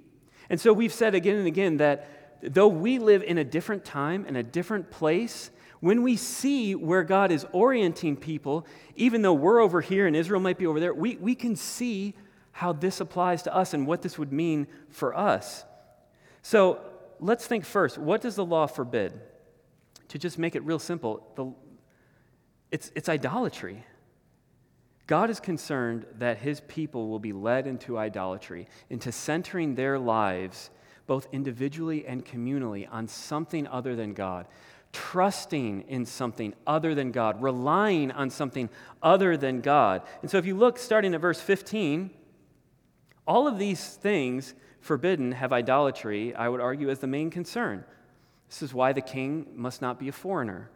And 0.49 0.61
so 0.61 0.73
we've 0.73 0.93
said 0.93 1.15
again 1.15 1.37
and 1.37 1.47
again 1.47 1.77
that 1.79 2.09
though 2.43 2.69
we 2.69 2.99
live 2.99 3.23
in 3.23 3.39
a 3.39 3.45
different 3.45 3.85
time 3.85 4.25
and 4.27 4.37
a 4.37 4.43
different 4.43 4.91
place, 4.91 5.51
when 5.87 6.03
we 6.03 6.17
see 6.17 6.75
where 6.75 7.05
God 7.05 7.31
is 7.31 7.47
orienting 7.53 8.17
people, 8.17 8.67
even 8.97 9.23
though 9.23 9.33
we're 9.33 9.61
over 9.61 9.81
here 9.81 10.09
and 10.09 10.17
Israel 10.17 10.41
might 10.41 10.59
be 10.59 10.67
over 10.67 10.81
there, 10.81 10.93
we, 10.93 11.15
we 11.19 11.37
can 11.37 11.55
see 11.55 12.13
how 12.51 12.73
this 12.73 13.01
applies 13.01 13.45
to 13.45 13.55
us 13.55 13.73
and 13.73 13.87
what 13.87 14.03
this 14.03 14.19
would 14.19 14.33
mean 14.33 14.67
for 14.89 15.17
us. 15.17 15.65
So 16.43 16.81
let's 17.21 17.47
think 17.47 17.65
first 17.65 17.99
what 17.99 18.21
does 18.21 18.35
the 18.35 18.45
law 18.45 18.67
forbid? 18.67 19.13
To 20.09 20.19
just 20.19 20.41
make 20.41 20.57
it 20.57 20.65
real 20.65 20.81
simple, 20.81 21.25
the, 21.37 21.53
it's, 22.73 22.91
it's 22.97 23.09
idolatry. 23.09 23.85
God 25.07 25.31
is 25.31 25.39
concerned 25.39 26.05
that 26.19 26.39
his 26.39 26.63
people 26.63 27.09
will 27.09 27.21
be 27.21 27.33
led 27.33 27.69
into 27.69 27.97
idolatry, 27.97 28.67
into 28.91 29.13
centering 29.13 29.77
their 29.77 30.01
lives, 30.01 30.71
both 31.07 31.29
individually 31.31 32.05
and 32.09 32.25
communally, 32.25 32.89
on 32.91 33.07
something 33.07 33.69
other 33.69 33.95
than 33.95 34.15
God 34.15 34.47
trusting 34.93 35.83
in 35.89 36.07
something 36.07 36.55
other 36.67 36.95
than 36.95 37.13
God, 37.13 37.43
relying 37.43 38.11
on 38.11 38.31
something 38.31 38.71
other 39.03 39.37
than 39.37 39.61
God. 39.61 40.03
And 40.23 40.31
so 40.31 40.39
if 40.39 40.47
you 40.47 40.57
look 40.57 40.79
starting 40.79 41.15
at 41.15 41.21
verse 41.21 41.41
15, 41.41 42.11
All 43.27 43.49
of 43.49 43.59
these 43.59 43.97
things 43.97 44.55
forbidden 44.81 45.33
have 45.33 45.53
idolatry, 45.53 46.35
I 46.35 46.49
would 46.49 46.61
argue, 46.61 46.91
as 46.91 47.01
the 47.01 47.07
main 47.07 47.31
concern. 47.31 47.85
This 48.49 48.63
is 48.63 48.73
why 48.73 48.93
the 48.93 49.01
king 49.01 49.49
must 49.55 49.83
not 49.83 49.99
be 49.99 50.09
a 50.09 50.13
foreigner. 50.13 50.71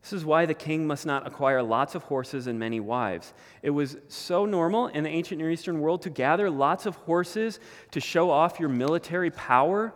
This 0.00 0.14
is 0.14 0.24
why 0.24 0.46
the 0.46 0.54
king 0.54 0.86
must 0.86 1.04
not 1.04 1.26
acquire 1.26 1.62
lots 1.62 1.94
of 1.94 2.04
horses 2.04 2.46
and 2.46 2.58
many 2.58 2.80
wives. 2.80 3.34
It 3.60 3.70
was 3.70 3.98
so 4.08 4.46
normal 4.46 4.86
in 4.86 5.04
the 5.04 5.10
ancient 5.10 5.38
Near 5.38 5.50
Eastern 5.50 5.80
world 5.80 6.02
to 6.02 6.10
gather 6.10 6.48
lots 6.48 6.86
of 6.86 6.96
horses 6.96 7.60
to 7.90 8.00
show 8.00 8.30
off 8.30 8.58
your 8.58 8.68
military 8.68 9.30
power. 9.30 9.92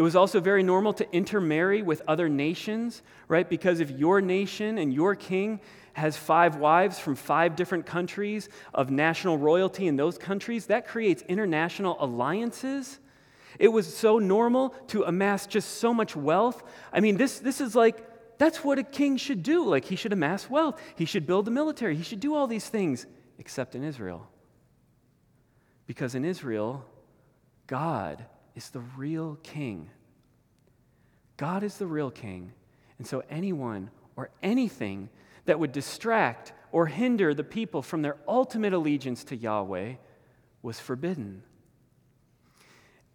It 0.00 0.02
was 0.02 0.16
also 0.16 0.40
very 0.40 0.62
normal 0.62 0.94
to 0.94 1.12
intermarry 1.12 1.82
with 1.82 2.00
other 2.08 2.26
nations, 2.26 3.02
right? 3.28 3.46
Because 3.46 3.80
if 3.80 3.90
your 3.90 4.22
nation 4.22 4.78
and 4.78 4.94
your 4.94 5.14
king 5.14 5.60
has 5.92 6.16
five 6.16 6.56
wives 6.56 6.98
from 6.98 7.16
five 7.16 7.54
different 7.54 7.84
countries 7.84 8.48
of 8.72 8.90
national 8.90 9.36
royalty 9.36 9.86
in 9.86 9.96
those 9.96 10.16
countries, 10.16 10.64
that 10.68 10.88
creates 10.88 11.20
international 11.28 11.98
alliances. 12.00 12.98
It 13.58 13.68
was 13.68 13.94
so 13.94 14.18
normal 14.18 14.70
to 14.86 15.02
amass 15.02 15.46
just 15.46 15.72
so 15.72 15.92
much 15.92 16.16
wealth. 16.16 16.62
I 16.94 17.00
mean, 17.00 17.18
this, 17.18 17.38
this 17.38 17.60
is 17.60 17.74
like, 17.74 18.38
that's 18.38 18.64
what 18.64 18.78
a 18.78 18.82
king 18.82 19.18
should 19.18 19.42
do. 19.42 19.66
Like, 19.66 19.84
he 19.84 19.96
should 19.96 20.14
amass 20.14 20.48
wealth, 20.48 20.80
he 20.96 21.04
should 21.04 21.26
build 21.26 21.44
the 21.44 21.50
military, 21.50 21.94
he 21.94 22.04
should 22.04 22.20
do 22.20 22.34
all 22.34 22.46
these 22.46 22.66
things, 22.66 23.04
except 23.38 23.74
in 23.74 23.84
Israel. 23.84 24.30
Because 25.86 26.14
in 26.14 26.24
Israel, 26.24 26.86
God 27.66 28.24
is 28.60 28.68
the 28.68 28.80
real 28.94 29.38
king. 29.42 29.88
God 31.38 31.62
is 31.62 31.78
the 31.78 31.86
real 31.86 32.10
king. 32.10 32.52
And 32.98 33.06
so 33.06 33.22
anyone 33.30 33.90
or 34.16 34.28
anything 34.42 35.08
that 35.46 35.58
would 35.58 35.72
distract 35.72 36.52
or 36.70 36.84
hinder 36.84 37.32
the 37.32 37.42
people 37.42 37.80
from 37.80 38.02
their 38.02 38.18
ultimate 38.28 38.74
allegiance 38.74 39.24
to 39.24 39.36
Yahweh 39.36 39.94
was 40.60 40.78
forbidden. 40.78 41.42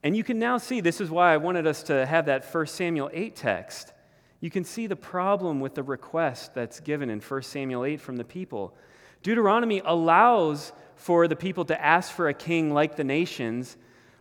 And 0.01 0.17
you 0.17 0.23
can 0.23 0.39
now 0.39 0.57
see 0.57 0.81
this 0.81 0.99
is 0.99 1.11
why 1.11 1.31
I 1.31 1.37
wanted 1.37 1.67
us 1.67 1.83
to 1.83 2.07
have 2.07 2.25
that 2.25 2.43
1 2.43 2.65
Samuel 2.65 3.11
8 3.13 3.35
text. 3.35 3.93
You 4.39 4.49
can 4.49 4.63
see 4.63 4.87
the 4.87 4.95
problem 4.95 5.59
with 5.59 5.75
the 5.75 5.83
request 5.83 6.55
that's 6.55 6.79
given 6.79 7.11
in 7.11 7.19
1 7.19 7.41
Samuel 7.43 7.85
8 7.85 8.01
from 8.01 8.17
the 8.17 8.23
people. 8.23 8.75
Deuteronomy 9.21 9.83
allows 9.85 10.73
for 10.95 11.27
the 11.27 11.35
people 11.35 11.65
to 11.65 11.79
ask 11.79 12.11
for 12.11 12.29
a 12.29 12.33
king 12.33 12.73
like 12.73 12.95
the 12.95 13.03
nations, 13.03 13.77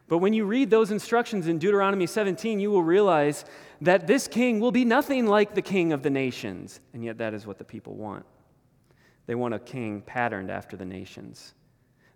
but 0.08 0.18
when 0.18 0.34
you 0.34 0.44
read 0.44 0.70
those 0.70 0.90
instructions 0.90 1.46
in 1.46 1.58
Deuteronomy 1.58 2.06
17, 2.06 2.60
you 2.60 2.70
will 2.70 2.82
realize 2.82 3.44
that 3.80 4.06
this 4.06 4.28
king 4.28 4.60
will 4.60 4.72
be 4.72 4.84
nothing 4.84 5.26
like 5.26 5.54
the 5.54 5.62
king 5.62 5.92
of 5.92 6.02
the 6.02 6.10
nations. 6.10 6.80
And 6.92 7.02
yet, 7.02 7.18
that 7.18 7.32
is 7.32 7.46
what 7.46 7.58
the 7.58 7.64
people 7.64 7.94
want. 7.94 8.26
They 9.26 9.34
want 9.34 9.54
a 9.54 9.58
king 9.58 10.02
patterned 10.02 10.50
after 10.50 10.76
the 10.76 10.84
nations. 10.84 11.54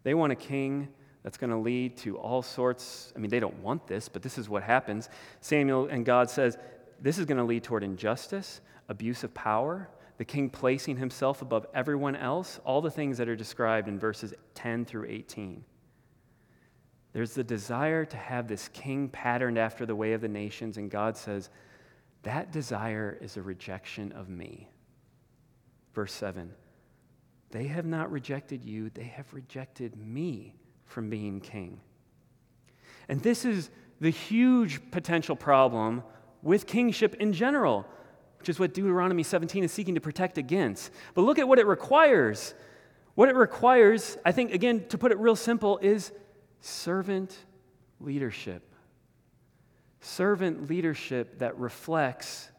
They 0.03 0.13
want 0.13 0.33
a 0.33 0.37
king 0.37 0.89
that's 1.23 1.39
going 1.39 1.51
to 1.51 1.57
lead 1.57 1.97
to 1.99 2.19
all 2.19 2.43
sorts. 2.43 3.13
I 3.17 3.19
mean, 3.19 3.31
they 3.31 3.41
don't 3.41 3.59
want 3.61 3.87
this, 3.87 4.09
but 4.09 4.23
this 4.23 4.37
is 4.37 4.49
what 4.49 4.63
happens. 4.63 5.09
Samuel 5.41 5.87
and 5.87 6.05
God 6.05 6.29
says, 6.29 6.59
this 7.01 7.19
is 7.19 7.25
going 7.25 7.39
to 7.39 7.45
lead 7.45 7.65
toward 7.65 7.83
injustice, 7.83 8.61
abuse 8.89 9.25
of 9.25 9.33
power, 9.33 9.89
the 10.19 10.25
king 10.25 10.51
placing 10.51 10.97
himself 10.97 11.43
above 11.43 11.67
everyone 11.75 12.17
else, 12.17 12.61
all 12.65 12.81
the 12.81 12.91
things 12.91 13.19
that 13.19 13.29
are 13.29 13.37
described 13.37 13.89
in 13.89 13.99
verses 13.99 14.35
10 14.55 14.85
through 14.85 15.07
18. 15.09 15.65
There's 17.13 17.35
the 17.35 17.45
desire 17.45 18.05
to 18.05 18.17
have 18.17 18.49
this 18.49 18.69
king 18.69 19.09
patterned 19.09 19.59
after 19.59 19.87
the 19.87 19.97
way 19.97 20.13
of 20.13 20.21
the 20.21 20.29
nations, 20.29 20.77
and 20.77 20.91
God 20.91 21.17
says, 21.17 21.51
that 22.23 22.53
desire 22.53 23.17
is 23.21 23.37
a 23.37 23.43
rejection 23.43 24.13
of 24.13 24.29
me. 24.29 24.69
Verse 25.95 26.13
7 26.13 26.53
They 27.51 27.67
have 27.69 27.87
not 27.87 28.11
rejected 28.11 28.65
you, 28.65 28.91
they 28.91 29.05
have 29.05 29.33
rejected 29.33 29.97
me 29.97 30.55
from 30.85 31.09
being 31.09 31.41
king. 31.41 31.81
And 33.09 33.23
this 33.23 33.45
is 33.45 33.71
the 34.01 34.11
huge 34.11 34.91
potential 34.91 35.37
problem 35.37 36.03
with 36.43 36.67
kingship 36.67 37.15
in 37.15 37.33
general, 37.33 37.87
which 38.39 38.49
is 38.49 38.59
what 38.61 38.75
Deuteronomy 38.75 39.23
17 39.23 39.65
is 39.65 39.73
seeking 39.73 39.95
to 39.95 40.01
protect 40.01 40.39
against. 40.39 40.93
But 41.15 41.23
look 41.23 41.39
at 41.39 41.49
what 41.49 41.59
it 41.59 41.67
requires. 41.67 42.55
What 43.15 43.29
it 43.29 43.35
requires, 43.35 44.17
I 44.25 44.33
think, 44.33 44.53
again, 44.53 44.87
to 44.91 44.99
put 44.99 45.11
it 45.11 45.19
real 45.19 45.35
simple, 45.35 45.79
is 45.79 46.13
servant 46.61 47.37
leadership. 48.01 48.63
Servant 50.01 50.69
leadership 50.69 51.39
that 51.39 51.59
reflects 51.59 52.51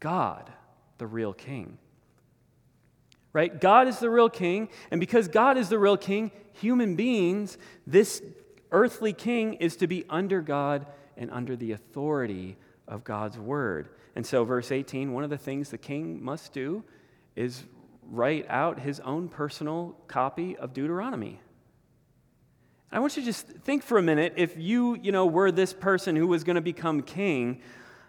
God, 0.00 0.50
the 0.98 1.06
real 1.06 1.32
king. 1.32 1.78
Right? 3.32 3.60
God 3.60 3.88
is 3.88 3.98
the 3.98 4.10
real 4.10 4.30
king, 4.30 4.68
and 4.90 5.00
because 5.00 5.28
God 5.28 5.56
is 5.56 5.68
the 5.68 5.78
real 5.78 5.96
king, 5.96 6.32
human 6.54 6.96
beings, 6.96 7.58
this 7.86 8.22
earthly 8.72 9.12
king 9.12 9.54
is 9.54 9.76
to 9.76 9.86
be 9.86 10.04
under 10.08 10.40
God 10.40 10.86
and 11.16 11.30
under 11.30 11.56
the 11.56 11.72
authority 11.72 12.56
of 12.86 13.04
God's 13.04 13.38
word. 13.38 13.90
And 14.16 14.26
so, 14.26 14.44
verse 14.44 14.72
18, 14.72 15.12
one 15.12 15.24
of 15.24 15.30
the 15.30 15.38
things 15.38 15.70
the 15.70 15.78
king 15.78 16.22
must 16.22 16.52
do 16.52 16.82
is 17.36 17.64
write 18.10 18.46
out 18.48 18.80
his 18.80 19.00
own 19.00 19.28
personal 19.28 19.94
copy 20.08 20.56
of 20.56 20.72
Deuteronomy. 20.72 21.40
I 22.90 23.00
want 23.00 23.16
you 23.16 23.22
to 23.22 23.26
just 23.26 23.46
think 23.46 23.82
for 23.82 23.98
a 23.98 24.02
minute 24.02 24.34
if 24.36 24.56
you, 24.56 24.96
you 24.96 25.12
know, 25.12 25.26
were 25.26 25.52
this 25.52 25.72
person 25.72 26.16
who 26.16 26.26
was 26.26 26.42
going 26.42 26.56
to 26.56 26.62
become 26.62 27.02
king, 27.02 27.60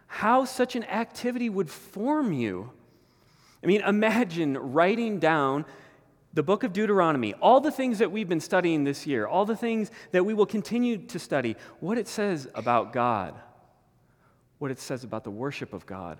how 0.08 0.46
such 0.46 0.76
an 0.76 0.86
activity 0.86 1.50
would 1.50 1.70
form 1.70 2.32
you. 2.32 2.72
I 3.62 3.68
mean, 3.68 3.82
imagine 3.82 4.58
writing 4.58 5.20
down 5.20 5.66
the 6.34 6.44
book 6.44 6.64
of 6.64 6.72
Deuteronomy, 6.72 7.34
all 7.36 7.60
the 7.60 7.72
things 7.72 8.00
that 8.00 8.12
we've 8.12 8.30
been 8.30 8.40
studying 8.40 8.86
this 8.86 9.06
year, 9.06 9.28
all 9.28 9.46
the 9.46 9.56
things 9.56 9.92
that 10.12 10.24
we 10.24 10.34
will 10.34 10.46
continue 10.46 10.98
to 10.98 11.20
study, 11.20 11.58
what 11.80 11.98
it 11.98 12.08
says 12.08 12.48
about 12.56 12.94
God, 12.94 13.36
what 14.60 14.72
it 14.72 14.80
says 14.80 15.04
about 15.04 15.24
the 15.26 15.32
worship 15.32 15.74
of 15.74 15.86
God, 15.86 16.20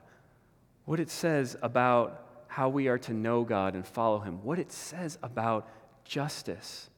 what 0.84 1.00
it 1.00 1.10
says 1.10 1.56
about 1.62 2.44
how 2.48 2.68
we 2.68 2.88
are 2.88 2.98
to 2.98 3.14
know 3.14 3.44
God 3.44 3.76
and 3.76 3.86
follow 3.86 4.20
Him, 4.20 4.44
what 4.44 4.60
it 4.60 4.72
says 4.72 5.18
about 5.22 5.70
justice 6.04 6.90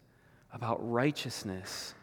about 0.53 0.77
righteousness. 0.89 1.93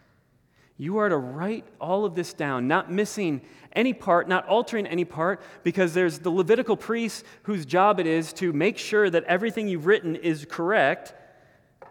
You 0.77 0.99
are 0.99 1.09
to 1.09 1.17
write 1.17 1.65
all 1.81 2.05
of 2.05 2.15
this 2.15 2.33
down, 2.33 2.69
not 2.69 2.91
missing 2.91 3.41
any 3.73 3.93
part, 3.93 4.29
not 4.29 4.47
altering 4.47 4.87
any 4.87 5.05
part, 5.05 5.41
because 5.65 5.93
there's 5.93 6.21
the 6.21 6.31
Levitical 6.31 6.77
priest 6.77 7.25
whose 7.43 7.67
job 7.67 7.99
it 7.99 8.07
is 8.07 8.33
to 8.35 8.53
make 8.53 8.79
sure 8.79 9.11
that 9.11 9.25
everything 9.25 9.69
you've 9.69 9.87
written 9.87 10.15
is 10.15 10.47
correct. 10.49 11.15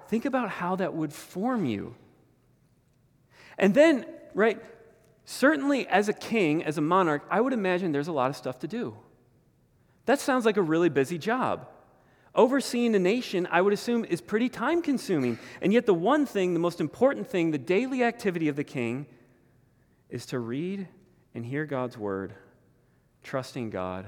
Think 0.07 0.25
about 0.25 0.49
how 0.49 0.77
that 0.77 0.93
would 0.93 1.11
form 1.11 1.65
you. 1.65 1.95
And 3.57 3.73
then, 3.73 4.05
right, 4.33 4.61
certainly 5.25 5.85
as 5.87 6.07
a 6.07 6.13
king, 6.13 6.63
as 6.63 6.77
a 6.77 6.81
monarch, 6.81 7.25
I 7.29 7.41
would 7.41 7.53
imagine 7.53 7.91
there's 7.91 8.07
a 8.07 8.13
lot 8.13 8.29
of 8.29 8.37
stuff 8.37 8.59
to 8.59 8.67
do. 8.67 8.95
That 10.05 10.19
sounds 10.19 10.45
like 10.45 10.55
a 10.55 10.61
really 10.61 10.89
busy 10.89 11.17
job. 11.17 11.67
Overseeing 12.35 12.93
a 12.95 12.99
nation, 12.99 13.47
I 13.49 13.61
would 13.61 13.73
assume, 13.73 14.05
is 14.05 14.21
pretty 14.21 14.49
time 14.49 14.81
consuming. 14.81 15.39
And 15.61 15.73
yet, 15.73 15.85
the 15.85 15.93
one 15.93 16.25
thing, 16.25 16.53
the 16.53 16.59
most 16.59 16.79
important 16.79 17.27
thing, 17.27 17.51
the 17.51 17.57
daily 17.57 18.03
activity 18.03 18.47
of 18.47 18.55
the 18.55 18.63
king 18.63 19.07
is 20.09 20.25
to 20.27 20.39
read 20.39 20.87
and 21.33 21.45
hear 21.45 21.65
God's 21.65 21.97
word, 21.97 22.33
trusting 23.23 23.69
God, 23.69 24.05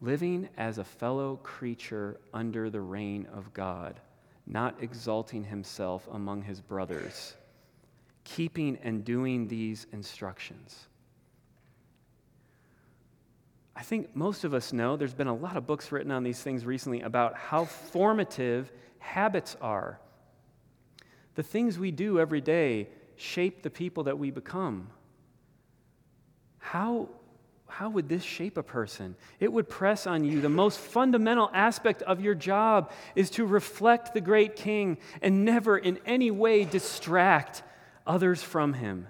living 0.00 0.48
as 0.56 0.78
a 0.78 0.84
fellow 0.84 1.36
creature 1.42 2.20
under 2.32 2.70
the 2.70 2.80
reign 2.80 3.26
of 3.34 3.52
God, 3.52 4.00
not 4.46 4.76
exalting 4.80 5.44
himself 5.44 6.08
among 6.12 6.42
his 6.42 6.60
brothers, 6.60 7.34
keeping 8.24 8.78
and 8.82 9.04
doing 9.04 9.48
these 9.48 9.86
instructions. 9.92 10.88
I 13.78 13.82
think 13.82 14.16
most 14.16 14.42
of 14.42 14.54
us 14.54 14.72
know 14.72 14.96
there's 14.96 15.14
been 15.14 15.28
a 15.28 15.34
lot 15.34 15.56
of 15.56 15.64
books 15.64 15.92
written 15.92 16.10
on 16.10 16.24
these 16.24 16.40
things 16.42 16.66
recently 16.66 17.02
about 17.02 17.36
how 17.36 17.64
formative 17.64 18.72
habits 18.98 19.56
are. 19.60 20.00
The 21.36 21.44
things 21.44 21.78
we 21.78 21.92
do 21.92 22.18
every 22.18 22.40
day 22.40 22.88
shape 23.14 23.62
the 23.62 23.70
people 23.70 24.02
that 24.04 24.18
we 24.18 24.32
become. 24.32 24.88
How, 26.58 27.08
how 27.68 27.88
would 27.90 28.08
this 28.08 28.24
shape 28.24 28.56
a 28.56 28.64
person? 28.64 29.14
It 29.38 29.52
would 29.52 29.68
press 29.68 30.08
on 30.08 30.24
you. 30.24 30.40
The 30.40 30.48
most 30.48 30.80
fundamental 30.80 31.48
aspect 31.54 32.02
of 32.02 32.20
your 32.20 32.34
job 32.34 32.90
is 33.14 33.30
to 33.30 33.46
reflect 33.46 34.12
the 34.12 34.20
great 34.20 34.56
king 34.56 34.98
and 35.22 35.44
never 35.44 35.78
in 35.78 36.00
any 36.04 36.32
way 36.32 36.64
distract 36.64 37.62
others 38.04 38.42
from 38.42 38.72
him. 38.72 39.06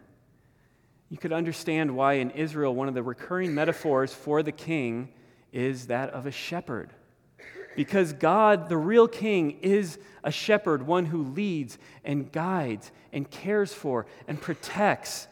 You 1.09 1.17
could 1.17 1.33
understand 1.33 1.97
why 1.97 2.15
in 2.15 2.31
Israel, 2.31 2.75
one 2.75 2.89
of 2.89 2.95
the 2.95 3.03
recurring 3.03 3.55
metaphors 3.55 4.13
for 4.13 4.43
the 4.43 4.53
king 4.53 5.09
is 5.53 5.87
that 5.87 6.11
of 6.11 6.27
a 6.27 6.31
shepherd. 6.31 6.93
Because 7.77 8.13
God, 8.13 8.69
the 8.69 8.77
real 8.77 9.09
king, 9.09 9.59
is 9.63 9.99
a 10.25 10.33
shepherd, 10.33 10.87
one 10.87 11.07
who 11.07 11.23
leads 11.23 11.79
and 12.05 12.31
guides 12.31 12.91
and 13.13 13.31
cares 13.31 13.73
for 13.73 14.07
and 14.27 14.41
protects 14.41 15.29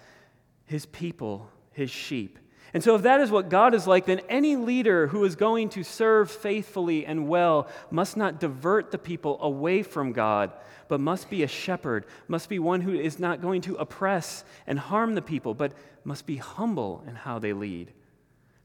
his 0.65 0.87
people, 0.87 1.51
his 1.73 1.91
sheep. 1.91 2.39
And 2.75 2.83
so, 2.83 2.95
if 2.95 3.03
that 3.03 3.21
is 3.21 3.31
what 3.31 3.49
God 3.49 3.75
is 3.75 3.87
like, 3.87 4.07
then 4.07 4.21
any 4.29 4.57
leader 4.57 5.07
who 5.07 5.25
is 5.25 5.37
going 5.37 5.69
to 5.71 5.83
serve 5.83 6.31
faithfully 6.31 7.07
and 7.07 7.29
well 7.29 7.69
must 7.91 8.17
not 8.17 8.41
divert 8.41 8.91
the 8.91 8.99
people 8.99 9.39
away 9.41 9.83
from 9.83 10.13
God, 10.13 10.53
but 10.89 11.01
must 11.01 11.31
be 11.31 11.43
a 11.43 11.49
shepherd, 11.49 12.07
must 12.29 12.49
be 12.49 12.59
one 12.59 12.81
who 12.81 12.95
is 12.95 13.19
not 13.19 13.41
going 13.41 13.61
to 13.63 13.77
oppress 13.77 14.45
and 14.67 14.79
harm 14.79 15.15
the 15.15 15.23
people, 15.23 15.55
but 15.55 15.73
must 16.05 16.27
be 16.27 16.37
humble 16.37 17.05
in 17.07 17.15
how 17.15 17.39
they 17.39 17.53
lead, 17.53 17.93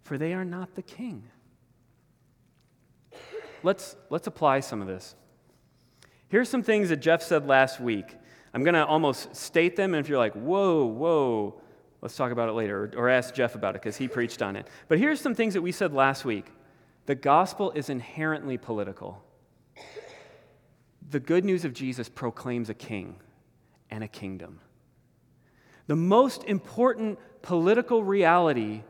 for 0.03 0.17
they 0.17 0.33
are 0.33 0.45
not 0.45 0.75
the 0.75 0.81
king. 0.81 1.23
Let's, 3.63 3.95
let's 4.09 4.27
apply 4.27 4.61
some 4.61 4.81
of 4.81 4.87
this. 4.87 5.15
Here's 6.29 6.49
some 6.49 6.63
things 6.63 6.89
that 6.89 6.97
Jeff 6.97 7.21
said 7.21 7.47
last 7.47 7.79
week. 7.79 8.15
I'm 8.53 8.63
going 8.63 8.73
to 8.73 8.85
almost 8.85 9.35
state 9.35 9.75
them, 9.75 9.93
and 9.93 10.03
if 10.03 10.09
you're 10.09 10.17
like, 10.17 10.33
whoa, 10.33 10.85
whoa, 10.85 11.61
Let's 12.01 12.15
talk 12.15 12.31
about 12.31 12.49
it 12.49 12.53
later, 12.53 12.91
or, 12.97 13.09
ask 13.09 13.33
Jeff 13.33 13.53
about 13.53 13.75
it 13.75 13.81
because 13.81 13.95
he 13.95 14.07
preached 14.07 14.41
on 14.41 14.55
it. 14.55 14.67
But 14.87 14.97
here's 14.97 15.21
some 15.21 15.35
things 15.35 15.53
that 15.53 15.61
we 15.61 15.71
said 15.71 15.93
last 15.93 16.25
week 16.25 16.45
the 17.05 17.15
gospel 17.15 17.71
is 17.71 17.89
inherently 17.89 18.57
political. 18.57 19.23
The 21.09 21.19
good 21.19 21.45
news 21.45 21.65
of 21.65 21.73
Jesus 21.73 22.09
proclaims 22.09 22.69
a 22.69 22.73
king 22.73 23.17
and 23.89 24.03
a 24.03 24.07
kingdom. 24.07 24.59
The 25.87 25.95
most 25.95 26.43
important 26.45 27.19
political 27.41 28.03
reality 28.03 28.81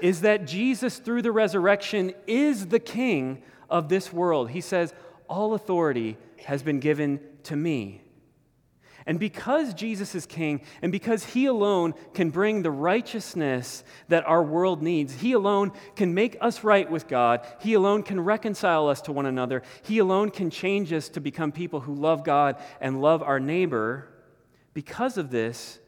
is 0.00 0.22
that 0.22 0.46
Jesus, 0.46 0.98
through 0.98 1.22
the 1.22 1.32
resurrection, 1.32 2.12
is 2.26 2.66
the 2.66 2.80
king 2.80 3.42
of 3.70 3.88
this 3.88 4.12
world. 4.12 4.50
He 4.50 4.60
says, 4.60 4.92
All 5.28 5.54
authority 5.54 6.16
has 6.44 6.62
been 6.62 6.80
given 6.80 7.20
to 7.44 7.56
me. 7.56 8.02
And 9.06 9.18
because 9.18 9.74
Jesus 9.74 10.14
is 10.14 10.26
king, 10.26 10.60
and 10.82 10.92
because 10.92 11.24
he 11.24 11.46
alone 11.46 11.94
can 12.14 12.30
bring 12.30 12.62
the 12.62 12.70
righteousness 12.70 13.84
that 14.08 14.26
our 14.26 14.42
world 14.42 14.82
needs, 14.82 15.14
he 15.14 15.32
alone 15.32 15.72
can 15.96 16.14
make 16.14 16.36
us 16.40 16.64
right 16.64 16.90
with 16.90 17.08
God, 17.08 17.46
he 17.60 17.74
alone 17.74 18.02
can 18.02 18.20
reconcile 18.20 18.88
us 18.88 19.00
to 19.02 19.12
one 19.12 19.26
another, 19.26 19.62
he 19.82 19.98
alone 19.98 20.30
can 20.30 20.50
change 20.50 20.92
us 20.92 21.08
to 21.10 21.20
become 21.20 21.52
people 21.52 21.80
who 21.80 21.94
love 21.94 22.24
God 22.24 22.56
and 22.80 23.00
love 23.00 23.22
our 23.22 23.40
neighbor. 23.40 24.08
Because 24.74 25.16
of 25.16 25.30
this, 25.30 25.78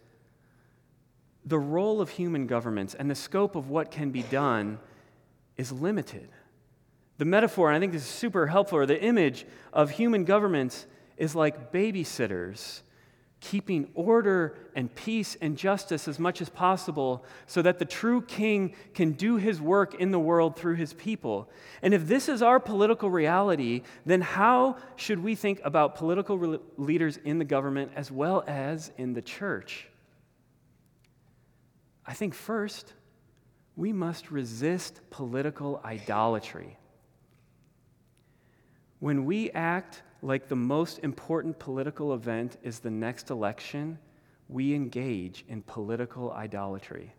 the 1.44 1.58
role 1.58 2.00
of 2.00 2.10
human 2.10 2.46
governments 2.46 2.94
and 2.94 3.10
the 3.10 3.14
scope 3.14 3.56
of 3.56 3.68
what 3.68 3.90
can 3.90 4.10
be 4.10 4.22
done 4.22 4.78
is 5.56 5.72
limited. 5.72 6.28
The 7.18 7.24
metaphor, 7.26 7.68
and 7.68 7.76
I 7.76 7.80
think 7.80 7.92
this 7.92 8.02
is 8.02 8.08
super 8.08 8.46
helpful, 8.46 8.78
or 8.78 8.86
the 8.86 9.02
image 9.02 9.46
of 9.72 9.90
human 9.90 10.24
governments 10.24 10.86
is 11.18 11.34
like 11.34 11.70
babysitters 11.70 12.80
keeping 13.40 13.90
order 13.94 14.54
and 14.74 14.94
peace 14.94 15.36
and 15.40 15.56
justice 15.56 16.06
as 16.06 16.18
much 16.18 16.42
as 16.42 16.48
possible 16.48 17.24
so 17.46 17.62
that 17.62 17.78
the 17.78 17.84
true 17.84 18.20
king 18.22 18.74
can 18.92 19.12
do 19.12 19.36
his 19.36 19.60
work 19.60 19.94
in 19.94 20.10
the 20.10 20.18
world 20.18 20.56
through 20.56 20.74
his 20.74 20.92
people. 20.92 21.48
And 21.80 21.94
if 21.94 22.06
this 22.06 22.28
is 22.28 22.42
our 22.42 22.60
political 22.60 23.10
reality, 23.10 23.82
then 24.04 24.20
how 24.20 24.76
should 24.96 25.22
we 25.22 25.34
think 25.34 25.60
about 25.64 25.96
political 25.96 26.38
re- 26.38 26.58
leaders 26.76 27.16
in 27.24 27.38
the 27.38 27.44
government 27.44 27.92
as 27.96 28.10
well 28.10 28.44
as 28.46 28.92
in 28.98 29.14
the 29.14 29.22
church? 29.22 29.86
I 32.06 32.12
think 32.12 32.34
first, 32.34 32.92
we 33.74 33.92
must 33.92 34.30
resist 34.30 35.00
political 35.10 35.80
idolatry. 35.84 36.76
When 38.98 39.24
we 39.24 39.50
act 39.52 40.02
like 40.22 40.48
the 40.48 40.56
most 40.56 40.98
important 41.00 41.58
political 41.58 42.14
event 42.14 42.56
is 42.62 42.80
the 42.80 42.90
next 42.90 43.30
election, 43.30 43.98
we 44.48 44.74
engage 44.74 45.44
in 45.48 45.62
political 45.62 46.32
idolatry. 46.32 47.14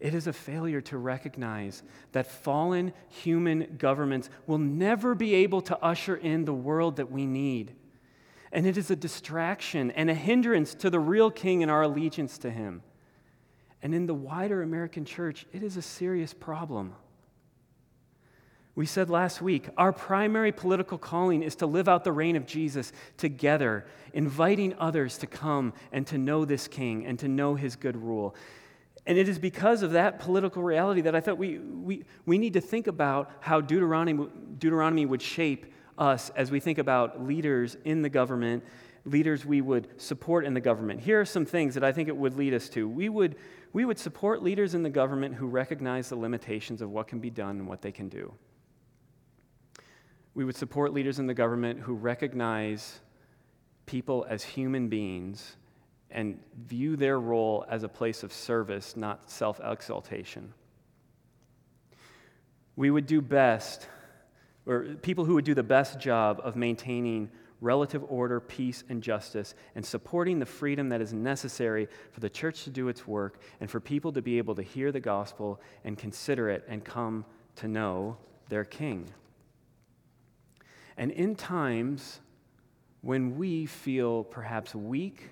It 0.00 0.14
is 0.14 0.28
a 0.28 0.32
failure 0.32 0.80
to 0.82 0.98
recognize 0.98 1.82
that 2.12 2.30
fallen 2.30 2.92
human 3.08 3.76
governments 3.78 4.30
will 4.46 4.58
never 4.58 5.14
be 5.14 5.34
able 5.34 5.60
to 5.62 5.78
usher 5.82 6.16
in 6.16 6.44
the 6.44 6.54
world 6.54 6.96
that 6.96 7.10
we 7.10 7.26
need. 7.26 7.74
And 8.52 8.66
it 8.66 8.76
is 8.76 8.90
a 8.90 8.96
distraction 8.96 9.90
and 9.90 10.08
a 10.08 10.14
hindrance 10.14 10.74
to 10.76 10.90
the 10.90 11.00
real 11.00 11.30
king 11.30 11.62
and 11.62 11.70
our 11.70 11.82
allegiance 11.82 12.38
to 12.38 12.50
him. 12.50 12.82
And 13.82 13.94
in 13.94 14.06
the 14.06 14.14
wider 14.14 14.62
American 14.62 15.04
church, 15.04 15.46
it 15.52 15.62
is 15.62 15.76
a 15.76 15.82
serious 15.82 16.32
problem. 16.32 16.94
We 18.78 18.86
said 18.86 19.10
last 19.10 19.42
week, 19.42 19.70
our 19.76 19.92
primary 19.92 20.52
political 20.52 20.98
calling 20.98 21.42
is 21.42 21.56
to 21.56 21.66
live 21.66 21.88
out 21.88 22.04
the 22.04 22.12
reign 22.12 22.36
of 22.36 22.46
Jesus 22.46 22.92
together, 23.16 23.84
inviting 24.12 24.72
others 24.78 25.18
to 25.18 25.26
come 25.26 25.72
and 25.90 26.06
to 26.06 26.16
know 26.16 26.44
this 26.44 26.68
king 26.68 27.04
and 27.04 27.18
to 27.18 27.26
know 27.26 27.56
his 27.56 27.74
good 27.74 27.96
rule. 27.96 28.36
And 29.04 29.18
it 29.18 29.28
is 29.28 29.36
because 29.36 29.82
of 29.82 29.90
that 29.90 30.20
political 30.20 30.62
reality 30.62 31.00
that 31.00 31.16
I 31.16 31.20
thought 31.20 31.38
we, 31.38 31.58
we, 31.58 32.04
we 32.24 32.38
need 32.38 32.52
to 32.52 32.60
think 32.60 32.86
about 32.86 33.32
how 33.40 33.60
Deuteronomy, 33.60 34.28
Deuteronomy 34.60 35.06
would 35.06 35.22
shape 35.22 35.74
us 35.98 36.30
as 36.36 36.52
we 36.52 36.60
think 36.60 36.78
about 36.78 37.26
leaders 37.26 37.76
in 37.84 38.02
the 38.02 38.08
government, 38.08 38.62
leaders 39.04 39.44
we 39.44 39.60
would 39.60 40.00
support 40.00 40.44
in 40.44 40.54
the 40.54 40.60
government. 40.60 41.00
Here 41.00 41.20
are 41.20 41.24
some 41.24 41.46
things 41.46 41.74
that 41.74 41.82
I 41.82 41.90
think 41.90 42.08
it 42.08 42.16
would 42.16 42.36
lead 42.36 42.54
us 42.54 42.68
to. 42.68 42.88
We 42.88 43.08
would, 43.08 43.34
we 43.72 43.84
would 43.84 43.98
support 43.98 44.40
leaders 44.40 44.74
in 44.74 44.84
the 44.84 44.88
government 44.88 45.34
who 45.34 45.48
recognize 45.48 46.10
the 46.10 46.16
limitations 46.16 46.80
of 46.80 46.90
what 46.90 47.08
can 47.08 47.18
be 47.18 47.30
done 47.30 47.58
and 47.58 47.66
what 47.66 47.82
they 47.82 47.90
can 47.90 48.08
do. 48.08 48.32
We 50.38 50.44
would 50.44 50.54
support 50.54 50.92
leaders 50.92 51.18
in 51.18 51.26
the 51.26 51.34
government 51.34 51.80
who 51.80 51.94
recognize 51.94 53.00
people 53.86 54.24
as 54.28 54.44
human 54.44 54.86
beings 54.86 55.56
and 56.12 56.38
view 56.64 56.94
their 56.94 57.18
role 57.18 57.66
as 57.68 57.82
a 57.82 57.88
place 57.88 58.22
of 58.22 58.32
service, 58.32 58.96
not 58.96 59.28
self 59.28 59.60
exaltation. 59.60 60.54
We 62.76 62.92
would 62.92 63.08
do 63.08 63.20
best, 63.20 63.88
or 64.64 64.84
people 65.02 65.24
who 65.24 65.34
would 65.34 65.44
do 65.44 65.54
the 65.54 65.64
best 65.64 65.98
job 65.98 66.40
of 66.44 66.54
maintaining 66.54 67.32
relative 67.60 68.04
order, 68.08 68.38
peace, 68.38 68.84
and 68.88 69.02
justice, 69.02 69.56
and 69.74 69.84
supporting 69.84 70.38
the 70.38 70.46
freedom 70.46 70.88
that 70.90 71.00
is 71.00 71.12
necessary 71.12 71.88
for 72.12 72.20
the 72.20 72.30
church 72.30 72.62
to 72.62 72.70
do 72.70 72.86
its 72.86 73.08
work 73.08 73.40
and 73.60 73.68
for 73.68 73.80
people 73.80 74.12
to 74.12 74.22
be 74.22 74.38
able 74.38 74.54
to 74.54 74.62
hear 74.62 74.92
the 74.92 75.00
gospel 75.00 75.60
and 75.82 75.98
consider 75.98 76.48
it 76.48 76.64
and 76.68 76.84
come 76.84 77.24
to 77.56 77.66
know 77.66 78.16
their 78.48 78.64
king. 78.64 79.12
And 80.98 81.12
in 81.12 81.36
times 81.36 82.20
when 83.00 83.38
we 83.38 83.66
feel 83.66 84.24
perhaps 84.24 84.74
weak 84.74 85.30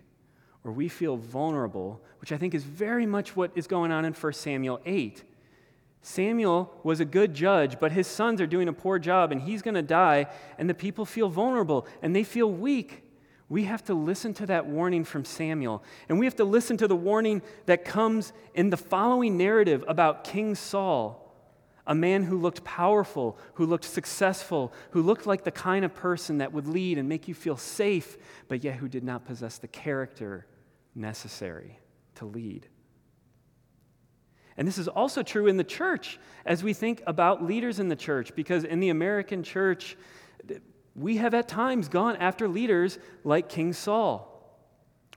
or 0.63 0.73
we 0.73 0.89
feel 0.89 1.17
vulnerable, 1.17 2.01
which 2.21 2.31
I 2.33 2.39
think 2.39 2.55
is 2.55 2.63
very 2.63 3.05
much 3.05 3.37
what 3.37 3.51
is 3.57 3.67
going 3.67 3.91
on 3.91 4.05
in 4.05 4.13
1 4.15 4.33
Samuel 4.33 4.81
8. 4.87 5.25
Samuel 6.03 6.73
was 6.85 7.01
a 7.01 7.05
good 7.05 7.35
judge, 7.35 7.81
but 7.81 7.91
his 7.91 8.07
sons 8.07 8.41
are 8.41 8.47
doing 8.47 8.69
a 8.69 8.73
poor 8.73 9.01
job 9.01 9.33
and 9.33 9.43
he's 9.43 9.61
going 9.61 9.75
to 9.75 9.83
die, 9.83 10.27
and 10.57 10.71
the 10.71 10.75
people 10.75 11.05
feel 11.05 11.29
vulnerable 11.29 11.87
and 12.01 12.15
they 12.15 12.23
feel 12.23 12.51
weak. 12.51 13.03
We 13.49 13.65
have 13.65 13.85
to 13.85 13.95
listen 13.95 14.35
to 14.35 14.47
that 14.47 14.67
warning 14.67 15.05
from 15.05 15.25
Samuel, 15.25 15.83
and 16.09 16.19
we 16.19 16.27
have 16.27 16.37
to 16.37 16.45
listen 16.45 16.77
to 16.79 16.89
the 16.89 16.97
warning 16.97 17.43
that 17.67 17.85
comes 17.85 18.33
in 18.55 18.71
the 18.71 18.77
following 18.77 19.37
narrative 19.37 19.85
about 19.89 20.25
King 20.25 20.55
Saul 20.55 21.26
a 21.87 21.95
man 21.95 22.25
who 22.25 22.39
looked 22.39 22.65
powerful, 22.65 23.39
who 23.55 23.67
looked 23.67 23.85
successful, 23.85 24.73
who 24.91 25.03
looked 25.03 25.27
like 25.27 25.45
the 25.45 25.51
kind 25.51 25.85
of 25.85 25.95
person 25.95 26.39
that 26.39 26.53
would 26.53 26.67
lead 26.67 26.99
and 26.99 27.09
make 27.09 27.29
you 27.29 27.35
feel 27.35 27.57
safe, 27.57 28.17
but 28.49 28.65
yet 28.65 28.77
who 28.77 28.89
did 28.89 29.05
not 29.05 29.25
possess 29.25 29.59
the 29.59 29.69
character 29.69 30.47
necessary 30.95 31.79
to 32.17 32.25
lead. 32.25 32.67
And 34.57 34.67
this 34.67 34.79
is 34.79 34.89
also 34.89 35.23
true 35.23 35.47
in 35.47 35.59
the 35.59 35.65
church 35.65 36.19
as 36.45 36.65
we 36.65 36.73
think 36.73 37.03
about 37.07 37.45
leaders 37.45 37.79
in 37.79 37.89
the 37.89 37.97
church, 37.97 38.35
because 38.35 38.65
in 38.65 38.81
the 38.81 38.89
American 38.89 39.43
church, 39.43 39.97
we 40.95 41.19
have 41.19 41.35
at 41.35 41.47
times 41.47 41.89
gone 41.89 42.17
after 42.17 42.49
leaders 42.49 42.99
like 43.23 43.49
King 43.49 43.75
Saul. 43.75 44.33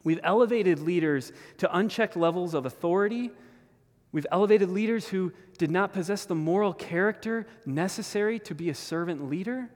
We've 0.04 0.20
elevated 0.24 0.80
leaders 0.80 1.32
to 1.58 1.76
unchecked 1.76 2.16
levels 2.18 2.54
of 2.54 2.66
authority. 2.66 3.32
We've 4.12 4.28
elevated 4.32 4.70
leaders 4.70 5.08
who 5.08 5.32
did 5.58 5.70
not 5.70 5.94
possess 5.94 6.26
the 6.26 6.36
moral 6.36 6.74
character 6.74 7.46
necessary 7.66 8.40
to 8.40 8.56
be 8.56 8.70
a 8.70 8.76
servant 8.76 9.30
leader? 9.30 9.70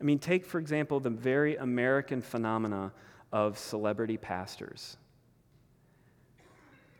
I 0.00 0.04
mean, 0.04 0.18
take, 0.18 0.44
for 0.44 0.58
example, 0.58 1.00
the 1.00 1.10
very 1.10 1.56
American 1.56 2.20
phenomena 2.20 2.92
of 3.32 3.58
celebrity 3.58 4.18
pastors. 4.18 4.98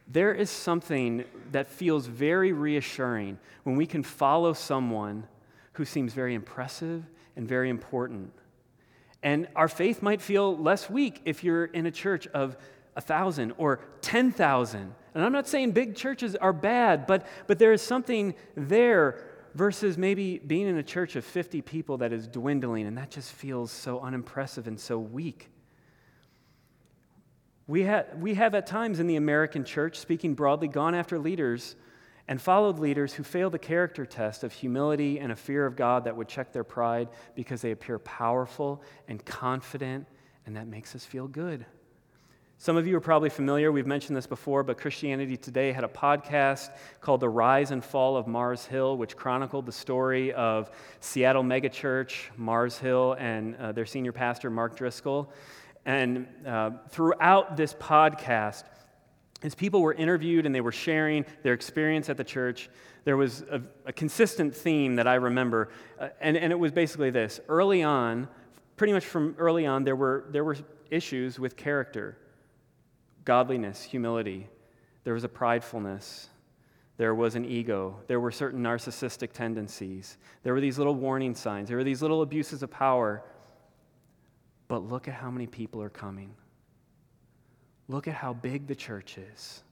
There 0.09 0.33
is 0.33 0.49
something 0.49 1.25
that 1.53 1.67
feels 1.67 2.07
very 2.07 2.53
reassuring 2.53 3.39
when 3.65 3.77
we 3.77 3.87
can 3.87 4.03
follow 4.03 4.53
someone 4.53 5.27
who 5.73 5.85
seems 5.85 6.15
very 6.15 6.35
impressive 6.35 7.05
and 7.35 7.47
very 7.47 7.69
important. 7.69 8.33
And 9.23 9.49
our 9.57 9.69
faith 9.69 10.03
might 10.03 10.23
feel 10.23 10.57
less 10.57 10.89
weak 10.89 11.21
if 11.25 11.43
you're 11.43 11.67
in 11.67 11.87
a 11.87 11.91
church 11.91 12.27
of 12.29 12.57
a 12.95 13.01
thousand 13.01 13.53
or 13.59 13.81
10,000 14.01 14.95
and 15.17 15.25
I'm 15.25 15.33
not 15.33 15.49
saying 15.49 15.73
big 15.73 15.97
churches 15.97 16.37
are 16.37 16.53
bad, 16.53 17.07
but, 17.07 17.27
but 17.47 17.59
there 17.59 17.73
is 17.73 17.81
something 17.81 18.35
there 18.55 19.25
versus 19.55 19.97
maybe 19.97 20.37
being 20.39 20.69
in 20.69 20.77
a 20.77 20.83
church 20.83 21.17
of 21.17 21.25
50 21.25 21.63
people 21.63 21.97
that 21.97 22.13
is 22.13 22.29
dwindling, 22.29 22.87
and 22.87 22.99
that 22.99 23.11
just 23.11 23.33
feels 23.33 23.73
so 23.73 23.99
unimpressive 24.01 24.67
and 24.67 24.79
so 24.79 24.99
weak. 24.99 25.49
We, 27.67 27.85
ha- 27.85 28.05
we 28.19 28.35
have 28.35 28.55
at 28.55 28.67
times 28.67 29.01
in 29.01 29.07
the 29.07 29.17
American 29.17 29.65
church, 29.65 29.99
speaking 29.99 30.35
broadly, 30.35 30.69
gone 30.69 30.95
after 30.95 31.19
leaders 31.19 31.77
and 32.29 32.39
followed 32.39 32.79
leaders 32.79 33.15
who 33.15 33.23
fail 33.23 33.49
the 33.49 33.59
character 33.59 34.05
test 34.05 34.45
of 34.45 34.53
humility 34.53 35.19
and 35.19 35.33
a 35.33 35.37
fear 35.37 35.65
of 35.65 35.77
God 35.77 36.05
that 36.05 36.15
would 36.15 36.29
check 36.29 36.53
their 36.53 36.63
pride 36.63 37.09
because 37.35 37.63
they 37.63 37.71
appear 37.71 37.99
powerful 37.99 38.83
and 39.09 39.25
confident, 39.25 40.09
and 40.45 40.57
that 40.57 40.67
makes 40.67 40.95
us 40.95 41.07
feel 41.07 41.27
good. 41.27 41.65
Some 42.59 42.79
of 42.79 42.87
you 42.87 42.97
are 42.97 43.03
probably 43.03 43.29
familiar, 43.29 43.71
we've 43.71 43.87
mentioned 43.87 44.17
this 44.17 44.27
before, 44.27 44.63
but 44.63 44.79
Christianity 44.79 45.37
Today 45.37 45.73
had 45.73 45.85
a 45.85 45.89
podcast 45.89 46.71
called 47.03 47.21
The 47.21 47.29
Rise 47.29 47.71
and 47.71 47.85
Fall 47.85 48.17
of 48.17 48.27
Mars 48.27 48.65
Hill, 48.65 48.97
which 48.97 49.15
chronicled 49.15 49.67
the 49.67 49.73
story 49.73 50.33
of 50.33 50.71
Seattle 51.01 51.43
megachurch, 51.43 52.31
Mars 52.39 52.79
Hill, 52.79 53.15
and 53.19 53.57
uh, 53.57 53.73
their 53.73 53.85
senior 53.85 54.11
pastor, 54.11 54.49
Mark 54.49 54.75
Driscoll. 54.75 55.31
And 55.85 56.27
uh, 56.47 56.71
throughout 56.89 57.59
this 57.59 57.75
podcast, 57.75 58.65
as 59.43 59.55
people 59.55 59.83
were 59.83 59.93
interviewed 59.93 60.47
and 60.47 60.55
they 60.55 60.63
were 60.63 60.73
sharing 60.73 61.27
their 61.43 61.53
experience 61.53 62.09
at 62.09 62.17
the 62.17 62.25
church, 62.25 62.71
there 63.05 63.19
was 63.19 63.43
a, 63.51 63.61
a 63.85 63.93
consistent 63.93 64.57
theme 64.57 64.97
that 64.97 65.07
I 65.07 65.17
remember, 65.17 65.69
uh, 66.01 66.09
and, 66.23 66.39
and 66.39 66.55
it 66.55 66.59
was 66.59 66.73
basically 66.73 67.11
this. 67.11 67.39
Early 67.51 67.83
on, 67.83 68.29
pretty 68.79 68.95
much 68.95 69.05
from 69.05 69.35
early 69.37 69.67
on, 69.67 69.85
there 69.85 69.95
were, 69.95 70.25
there 70.31 70.43
were 70.43 70.57
issues 70.91 71.39
with 71.39 71.55
character 71.55 72.17
godliness, 73.27 73.83
humility. 73.83 74.49
There 75.05 75.13
was 75.13 75.25
a 75.25 75.29
pridefulness. 75.29 76.29
There 76.97 77.15
was 77.15 77.35
an 77.35 77.45
ego. 77.45 78.01
There 78.07 78.19
were 78.19 78.31
certain 78.31 78.63
narcissistic 78.63 79.33
tendencies. 79.33 80.17
There 80.43 80.55
were 80.55 80.63
these 80.63 80.79
little 80.79 80.95
warning 80.95 81.35
signs. 81.35 81.69
There 81.69 81.77
were 81.77 81.85
these 81.85 82.01
little 82.01 82.23
abuses 82.23 82.63
of 82.63 82.71
power. 82.71 83.23
But 84.69 84.89
look 84.89 85.07
at 85.07 85.15
how 85.15 85.31
many 85.31 85.47
people 85.47 85.83
are 85.83 85.91
coming. 85.91 86.35
Look 87.89 88.09
at 88.09 88.15
how 88.15 88.33
big 88.33 88.67
the 88.67 88.75
church 88.75 89.19
is. 89.19 89.63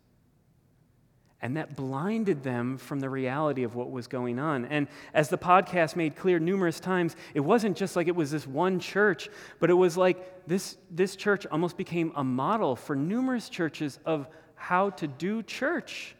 And 1.44 1.58
that 1.58 1.76
blinded 1.76 2.42
them 2.42 2.78
from 2.78 3.00
the 3.00 3.10
reality 3.10 3.64
of 3.64 3.74
what 3.74 3.90
was 3.90 4.06
going 4.06 4.38
on. 4.38 4.64
And 4.64 4.88
as 5.12 5.28
the 5.28 5.36
podcast 5.36 5.94
made 5.94 6.16
clear 6.16 6.38
numerous 6.38 6.80
times, 6.80 7.16
it 7.34 7.40
wasn't 7.40 7.76
just 7.76 7.96
like 7.96 8.08
it 8.08 8.16
was 8.16 8.30
this 8.30 8.46
one 8.46 8.80
church, 8.80 9.28
but 9.60 9.68
it 9.68 9.74
was 9.74 9.94
like 9.94 10.46
this, 10.46 10.78
this 10.90 11.16
church 11.16 11.44
almost 11.44 11.76
became 11.76 12.12
a 12.16 12.24
model 12.24 12.74
for 12.74 12.96
numerous 12.96 13.50
churches 13.50 13.98
of 14.06 14.26
how 14.54 14.88
to 14.88 15.06
do 15.06 15.42
church. 15.42 16.16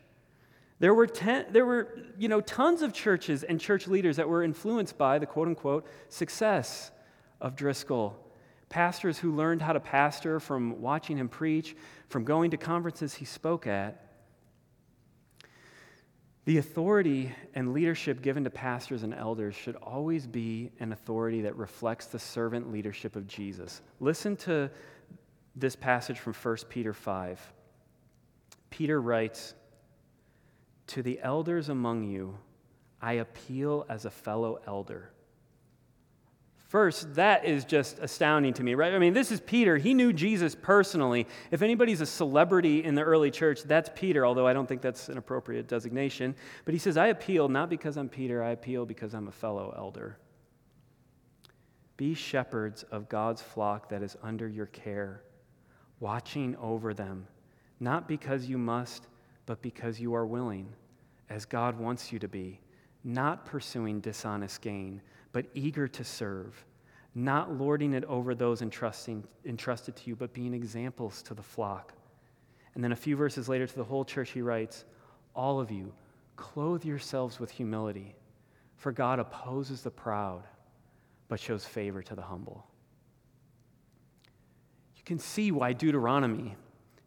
There 0.78 0.92
were, 0.92 1.06
ten, 1.06 1.46
there 1.48 1.64
were 1.64 1.98
you 2.18 2.28
know, 2.28 2.42
tons 2.42 2.82
of 2.82 2.92
churches 2.92 3.44
and 3.44 3.58
church 3.58 3.88
leaders 3.88 4.16
that 4.16 4.28
were 4.28 4.42
influenced 4.42 4.98
by 4.98 5.18
the 5.18 5.24
quote 5.24 5.48
unquote 5.48 5.87
success 6.10 6.90
of 7.40 7.56
Driscoll. 7.56 8.14
Pastors 8.68 9.16
who 9.16 9.34
learned 9.34 9.62
how 9.62 9.72
to 9.72 9.80
pastor 9.80 10.38
from 10.38 10.82
watching 10.82 11.16
him 11.16 11.30
preach, 11.30 11.74
from 12.08 12.24
going 12.24 12.50
to 12.50 12.58
conferences 12.58 13.14
he 13.14 13.24
spoke 13.24 13.66
at. 13.66 14.04
The 16.44 16.59
authority 16.59 17.35
and 17.54 17.72
leadership 17.72 18.20
given 18.20 18.44
to 18.44 18.50
pastors 18.50 19.02
and 19.02 19.14
elders 19.14 19.54
should 19.54 19.76
always 19.76 20.26
be 20.26 20.70
an 20.78 20.92
authority 20.92 21.40
that 21.42 21.57
reflects 21.57 22.07
the 22.07 22.18
servant 22.18 22.70
leadership 22.70 23.16
of 23.16 23.26
Jesus. 23.26 23.80
Listen 23.98 24.37
to 24.38 24.70
this 25.57 25.74
passage 25.74 26.18
from 26.18 26.35
1 26.35 26.57
Peter 26.68 26.92
5. 26.92 27.52
Peter 28.68 29.00
writes, 29.00 29.54
To 30.88 31.02
the 31.02 31.18
elders 31.22 31.70
among 31.70 32.04
you, 32.04 32.37
I 33.00 33.14
appeal 33.14 33.87
as 33.88 34.04
a 34.04 34.11
fellow 34.11 34.61
elder 34.66 35.13
First, 36.74 37.14
that 37.14 37.44
is 37.44 37.64
just 37.64 38.00
astounding 38.00 38.52
to 38.54 38.64
me, 38.64 38.74
right? 38.74 38.92
I 38.92 38.98
mean, 38.98 39.12
this 39.14 39.30
is 39.30 39.40
Peter. 39.40 39.76
He 39.76 39.94
knew 39.94 40.12
Jesus 40.12 40.56
personally. 40.60 41.28
If 41.52 41.62
anybody's 41.62 42.00
a 42.00 42.06
celebrity 42.06 42.82
in 42.82 42.96
the 42.96 43.02
early 43.02 43.30
church, 43.30 43.62
that's 43.62 43.88
Peter, 43.94 44.26
although 44.26 44.48
I 44.48 44.52
don't 44.52 44.66
think 44.66 44.82
that's 44.82 45.08
an 45.08 45.16
appropriate 45.16 45.68
designation. 45.68 46.34
But 46.64 46.74
he 46.74 46.78
says, 46.78 46.96
I 46.96 47.06
appeal 47.06 47.48
not 47.48 47.70
because 47.70 47.96
I'm 47.96 48.08
Peter, 48.08 48.42
I 48.42 48.50
appeal 48.50 48.87
because 48.87 49.14
I'm 49.14 49.28
a 49.28 49.30
fellow 49.30 49.72
elder. 49.78 50.18
Be 51.96 52.12
shepherds 52.12 52.82
of 52.90 53.08
God's 53.08 53.40
flock 53.40 53.88
that 53.90 54.02
is 54.02 54.16
under 54.20 54.48
your 54.48 54.66
care, 54.66 55.22
watching 56.00 56.56
over 56.56 56.92
them, 56.92 57.28
not 57.78 58.08
because 58.08 58.46
you 58.46 58.58
must, 58.58 59.06
but 59.46 59.62
because 59.62 60.00
you 60.00 60.12
are 60.12 60.26
willing, 60.26 60.66
as 61.30 61.44
God 61.44 61.78
wants 61.78 62.10
you 62.10 62.18
to 62.18 62.26
be, 62.26 62.58
not 63.04 63.46
pursuing 63.46 64.00
dishonest 64.00 64.60
gain 64.60 65.00
but 65.35 65.47
eager 65.53 65.88
to 65.88 66.05
serve, 66.05 66.64
not 67.16 67.53
lording 67.53 67.92
it 67.92 68.05
over 68.05 68.37
those 68.37 68.62
entrusting, 68.62 69.25
entrusted 69.44 69.97
to 69.97 70.09
you, 70.09 70.14
but 70.14 70.33
being 70.33 70.55
examples 70.55 71.23
to 71.25 71.35
the 71.35 71.42
flock. 71.42 71.92
And 72.75 72.85
then 72.85 72.92
a 72.92 72.97
few 72.97 73.16
verses 73.16 73.49
later 73.49 73.66
to 73.66 73.75
the 73.75 73.83
whole 73.83 74.05
church, 74.05 74.31
he 74.31 74.42
writes, 74.42 74.85
All 75.35 75.59
of 75.59 75.73
you, 75.73 75.92
clothe 76.37 76.85
yourselves 76.85 77.40
with 77.40 77.51
humility, 77.51 78.14
for 78.77 78.92
God 78.92 79.18
opposes 79.18 79.83
the 79.83 79.90
proud, 79.90 80.44
but 81.27 81.40
shows 81.40 81.64
favor 81.64 82.01
to 82.01 82.14
the 82.14 82.23
humble. 82.23 82.64
You 84.97 85.03
can 85.05 85.18
see 85.18 85.51
why 85.51 85.73
Deuteronomy 85.73 86.55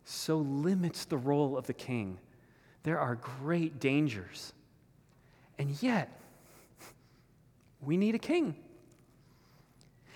so 0.04 0.40
limits 0.40 1.06
the 1.06 1.18
role 1.18 1.58
of 1.58 1.66
the 1.66 1.74
king. 1.74 2.20
There 2.84 3.00
are 3.00 3.16
great 3.16 3.80
dangers. 3.80 4.52
And 5.58 5.82
yet, 5.82 6.20
we 7.82 7.98
need 7.98 8.16
a 8.16 8.20
king. 8.20 8.56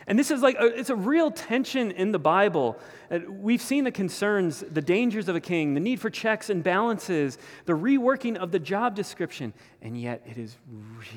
And 0.08 0.18
this 0.18 0.32
is 0.32 0.42
like, 0.42 0.56
a, 0.60 0.66
it's 0.66 0.90
a 0.90 0.96
real 0.96 1.32
tension 1.32 1.92
in 1.92 2.12
the 2.12 2.20
Bible. 2.20 2.80
Uh, 3.10 3.20
we've 3.30 3.62
seen 3.62 3.84
the 3.84 3.92
concerns, 3.92 4.62
the 4.62 4.82
dangers 4.82 5.30
of 5.30 5.36
a 5.36 5.40
king, 5.40 5.74
the 5.74 5.80
need 5.80 6.00
for 6.00 6.10
checks 6.10 6.50
and 6.50 6.64
balances, 6.64 7.38
the 7.66 7.74
reworking 7.74 8.36
of 8.36 8.52
the 8.52 8.60
job 8.60 8.96
description. 8.96 9.54
And 9.82 10.00
yet, 10.00 10.24
it 10.26 10.38
is 10.38 10.58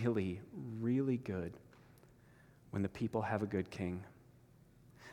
really, 0.02 0.40
really 0.80 1.16
good 1.16 1.54
when 2.70 2.82
the 2.82 2.88
people 2.88 3.22
have 3.22 3.42
a 3.42 3.46
good 3.46 3.70
king. 3.70 4.04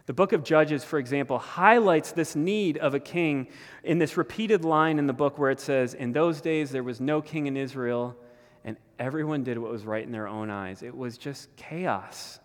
The 0.07 0.13
book 0.13 0.33
of 0.33 0.43
Judges, 0.43 0.83
for 0.83 0.99
example, 0.99 1.37
highlights 1.37 2.11
this 2.11 2.35
need 2.35 2.77
of 2.79 2.93
a 2.93 2.99
king 2.99 3.47
in 3.83 3.99
this 3.99 4.17
repeated 4.17 4.65
line 4.65 4.99
in 4.99 5.07
the 5.07 5.13
book 5.13 5.37
where 5.37 5.51
it 5.51 5.59
says, 5.59 5.93
In 5.93 6.11
those 6.11 6.41
days 6.41 6.71
there 6.71 6.83
was 6.83 6.99
no 6.99 7.21
king 7.21 7.47
in 7.47 7.55
Israel 7.55 8.17
and 8.63 8.77
everyone 8.99 9.43
did 9.43 9.57
what 9.57 9.71
was 9.71 9.85
right 9.85 10.03
in 10.03 10.11
their 10.11 10.27
own 10.27 10.49
eyes. 10.49 10.83
It 10.83 10.95
was 10.95 11.17
just 11.17 11.55
chaos. 11.55 12.39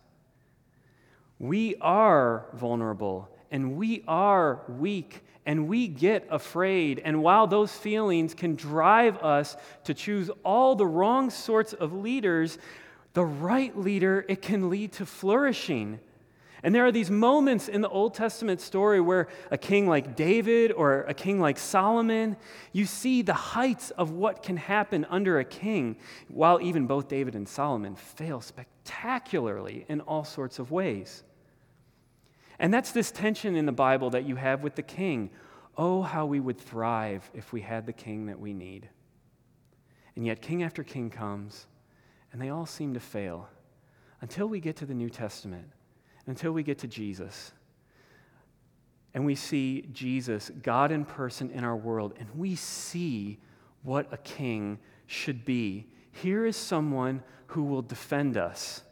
We 1.39 1.77
are 1.77 2.47
vulnerable 2.55 3.29
and 3.51 3.77
we 3.77 4.03
are 4.09 4.63
weak 4.69 5.23
and 5.45 5.69
we 5.69 5.87
get 5.87 6.27
afraid. 6.31 7.01
And 7.05 7.23
while 7.23 7.47
those 7.47 7.73
feelings 7.73 8.35
can 8.35 8.57
drive 8.57 9.19
us 9.19 9.57
to 9.85 9.95
choose 9.95 10.31
all 10.45 10.75
the 10.75 10.87
wrong 10.87 11.31
sorts 11.31 11.73
of 11.73 11.93
leaders, 11.93 12.59
the 13.13 13.25
right 13.25 13.77
leader, 13.79 14.25
it 14.29 14.43
can 14.43 14.69
lead 14.69 14.93
to 14.93 15.07
flourishing. 15.07 16.01
And 16.67 16.75
there 16.75 16.85
are 16.85 16.91
these 16.91 17.13
moments 17.13 17.69
in 17.69 17.81
the 17.81 17.89
Old 17.89 18.13
Testament 18.15 18.61
story 18.61 19.01
where 19.01 19.29
a 19.53 19.57
king 19.57 19.87
like 19.87 20.17
David 20.17 20.73
or 20.73 21.03
a 21.03 21.15
king 21.15 21.39
like 21.39 21.59
Solomon, 21.59 22.37
you 22.73 22.87
see 22.87 23.23
the 23.23 23.35
heights 23.35 23.93
of 23.93 24.11
what 24.11 24.43
can 24.43 24.57
happen 24.57 25.07
under 25.09 25.39
a 25.39 25.45
king, 25.45 25.97
while 26.27 26.61
even 26.61 26.89
both 26.89 27.07
David 27.07 27.37
and 27.37 27.49
Solomon 27.49 27.95
fail 27.95 28.41
spectacularly 28.41 29.87
in 29.89 30.01
all 30.01 30.25
sorts 30.25 30.59
of 30.59 30.73
ways. 30.73 31.23
And 32.59 32.75
that's 32.75 32.91
this 32.91 33.13
tension 33.13 33.55
in 33.55 33.67
the 33.67 33.71
Bible 33.71 34.11
that 34.11 34.25
you 34.25 34.35
have 34.35 34.65
with 34.65 34.75
the 34.75 34.83
king. 34.83 35.31
Oh, 35.77 36.03
how 36.03 36.27
we 36.27 36.41
would 36.41 36.59
thrive 36.59 37.31
if 37.33 37.53
we 37.53 37.61
had 37.61 37.87
the 37.87 37.93
king 37.93 38.27
that 38.27 38.41
we 38.41 38.53
need. 38.53 38.89
And 40.17 40.27
yet, 40.27 40.43
king 40.43 40.65
after 40.65 40.83
king 40.83 41.11
comes, 41.11 41.69
and 42.33 42.43
they 42.43 42.49
all 42.49 42.67
seem 42.67 42.93
to 42.95 43.01
fail 43.01 43.49
until 44.21 44.49
we 44.49 44.59
get 44.59 44.75
to 44.79 44.87
the 44.87 44.95
New 44.95 45.11
Testament 45.11 45.71
until 46.27 46.53
we 46.53 46.63
get 46.63 46.79
to 46.79 46.87
Jesus. 46.87 47.53
And 49.15 49.25
we 49.25 49.35
see 49.35 49.89
Jesus, 49.93 50.51
God 50.63 50.93
in 50.93 51.05
person 51.05 51.51
in 51.51 51.65
our 51.65 51.77
world, 51.77 52.15
and 52.19 52.29
we 52.35 52.55
see 52.55 53.39
what 53.83 54.13
a 54.13 54.19
king 54.19 54.79
should 55.07 55.45
be. 55.45 55.87
Here 56.13 56.45
is 56.45 56.57
someone 56.57 57.23
who 57.49 57.63
will 57.63 57.83
defend 57.83 58.37
us. 58.37 58.83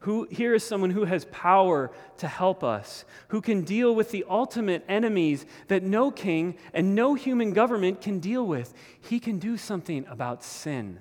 Who, 0.00 0.28
here 0.30 0.54
is 0.54 0.62
someone 0.62 0.90
who 0.90 1.04
has 1.04 1.24
power 1.26 1.90
to 2.18 2.28
help 2.28 2.62
us, 2.62 3.06
who 3.28 3.40
can 3.40 3.62
deal 3.62 3.94
with 3.94 4.10
the 4.10 4.26
ultimate 4.28 4.84
enemies 4.86 5.46
that 5.68 5.82
no 5.82 6.10
king 6.10 6.58
and 6.74 6.94
no 6.94 7.14
human 7.14 7.54
government 7.54 8.02
can 8.02 8.18
deal 8.18 8.46
with. 8.46 8.74
He 9.00 9.18
can 9.18 9.38
do 9.38 9.56
something 9.56 10.04
about 10.08 10.44
sin 10.44 11.00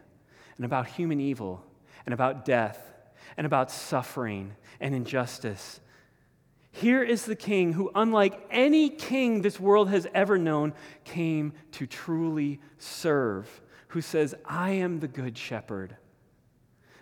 and 0.56 0.66
about 0.66 0.88
human 0.88 1.20
evil 1.20 1.66
and 2.06 2.14
about 2.14 2.46
death 2.46 2.93
and 3.38 3.46
about 3.46 3.72
suffering 3.72 4.56
and 4.80 4.94
injustice. 4.94 5.80
Here 6.72 7.04
is 7.04 7.26
the 7.26 7.36
king 7.36 7.74
who, 7.74 7.92
unlike 7.94 8.48
any 8.50 8.90
king 8.90 9.42
this 9.42 9.60
world 9.60 9.90
has 9.90 10.08
ever 10.14 10.38
known, 10.38 10.74
came 11.04 11.54
to 11.74 11.86
truly 11.86 12.60
serve, 12.80 13.62
who 13.90 14.02
says, 14.02 14.34
I 14.44 14.72
am 14.72 15.00
the 15.00 15.08
good 15.08 15.38
shepherd. 15.38 15.96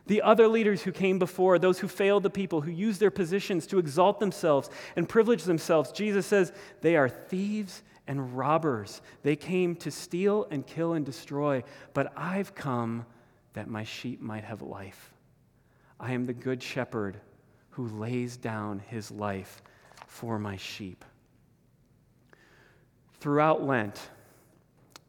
The 0.07 0.23
other 0.23 0.49
leaders 0.49 0.81
who 0.81 0.91
came 0.91 1.19
before, 1.19 1.57
those 1.57 1.79
who 1.79 1.88
failed 1.88 2.23
the 2.23 2.29
people, 2.29 2.60
who 2.60 2.71
used 2.71 2.99
their 2.99 3.12
positions 3.12 3.65
to 3.67 3.79
exalt 3.79 4.19
themselves 4.19 4.69
and 4.97 5.07
privilege 5.07 5.43
themselves, 5.43 5.93
Jesus 5.93 6.25
says, 6.25 6.51
they 6.81 6.97
are 6.97 7.07
thieves 7.07 7.81
and 8.07 8.36
robbers. 8.38 9.01
They 9.23 9.38
came 9.38 9.75
to 9.77 9.91
steal 9.91 10.47
and 10.51 10.67
kill 10.67 10.93
and 10.93 11.05
destroy, 11.05 11.63
but 11.93 12.12
I've 12.17 12.55
come 12.55 13.05
that 13.53 13.69
my 13.69 13.86
sheep 13.86 14.19
might 14.21 14.43
have 14.43 14.62
life. 14.62 15.11
I 16.03 16.13
am 16.13 16.25
the 16.25 16.33
good 16.33 16.63
shepherd 16.63 17.17
who 17.69 17.87
lays 17.87 18.35
down 18.35 18.79
his 18.79 19.11
life 19.11 19.61
for 20.07 20.39
my 20.39 20.57
sheep. 20.57 21.05
Throughout 23.19 23.63
Lent, 23.63 24.09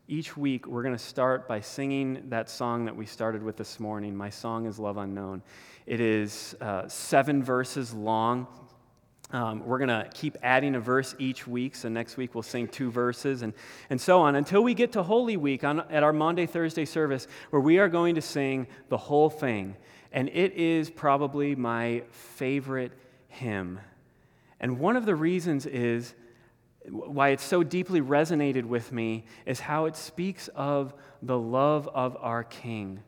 each 0.07 0.37
week 0.37 0.67
we're 0.67 0.83
going 0.83 0.95
to 0.95 1.03
start 1.03 1.49
by 1.49 1.61
singing 1.61 2.25
that 2.29 2.51
song 2.51 2.85
that 2.85 2.95
we 2.95 3.07
started 3.07 3.43
with 3.43 3.57
this 3.57 3.81
morning. 3.81 4.15
My 4.15 4.29
song 4.29 4.67
is 4.67 4.79
Love 4.79 4.99
Unknown. 4.99 5.43
It 5.87 6.01
is 6.01 6.55
uh, 6.61 6.87
seven 6.89 7.43
verses 7.43 7.95
long. 7.95 8.47
Um, 9.31 9.65
we're 9.65 9.79
going 9.79 9.89
to 9.89 10.11
keep 10.13 10.37
adding 10.43 10.75
a 10.75 10.81
verse 10.81 11.15
each 11.19 11.47
week. 11.47 11.75
So 11.75 11.89
next 11.89 12.19
week 12.19 12.35
we'll 12.35 12.43
sing 12.43 12.69
two 12.69 12.91
verses 12.91 13.41
and, 13.41 13.55
and 13.89 13.99
so 13.99 14.21
on 14.21 14.35
until 14.35 14.63
we 14.63 14.75
get 14.75 14.93
to 14.93 15.03
Holy 15.03 15.39
Week 15.39 15.65
on, 15.65 15.81
at 15.91 16.03
our 16.03 16.13
Maundy, 16.13 16.45
Thursday 16.45 16.85
service, 16.85 17.27
where 17.49 17.63
we 17.63 17.79
are 17.79 17.89
going 17.89 18.15
to 18.17 18.21
sing 18.21 18.67
the 18.91 18.99
whole 18.99 19.31
thing. 19.31 19.75
And 20.13 20.29
it 20.29 20.53
is 20.53 20.91
probably 20.91 21.55
my 21.57 22.03
favorite 22.11 22.93
hymn. 23.29 23.81
And 24.61 24.79
one 24.79 24.97
of 24.97 25.07
the 25.07 25.15
reasons 25.17 25.67
is 25.67 26.15
why 26.89 27.31
it 27.31 27.41
so 27.41 27.63
deeply 27.63 28.01
resonated 28.01 28.65
with 28.65 28.93
me 28.93 29.25
is 29.47 29.61
how 29.61 29.87
it 29.87 29.97
speaks 29.97 30.49
of 30.55 30.95
the 31.23 31.39
love 31.39 31.89
of 31.89 32.17
our 32.21 32.45
King, 32.45 33.01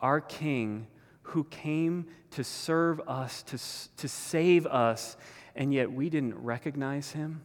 our 0.00 0.20
King 0.20 0.86
who 1.22 1.44
came 1.44 2.06
to 2.30 2.44
serve 2.44 3.00
us, 3.08 3.42
to, 3.42 3.58
to 3.96 4.08
save 4.08 4.66
us, 4.66 5.16
and 5.54 5.74
yet 5.74 5.90
we 5.90 6.08
didn't 6.08 6.36
recognize 6.36 7.12
him, 7.12 7.42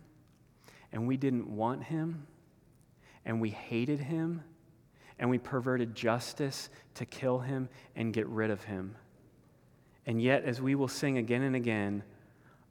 and 0.91 1.07
we 1.07 1.17
didn't 1.17 1.47
want 1.47 1.83
him, 1.83 2.27
and 3.25 3.41
we 3.41 3.49
hated 3.49 3.99
him, 3.99 4.43
and 5.17 5.29
we 5.29 5.37
perverted 5.37 5.95
justice 5.95 6.69
to 6.95 7.05
kill 7.05 7.39
him 7.39 7.69
and 7.95 8.13
get 8.13 8.27
rid 8.27 8.51
of 8.51 8.63
him. 8.63 8.95
And 10.05 10.21
yet, 10.21 10.43
as 10.43 10.61
we 10.61 10.75
will 10.75 10.87
sing 10.87 11.17
again 11.17 11.43
and 11.43 11.55
again, 11.55 12.03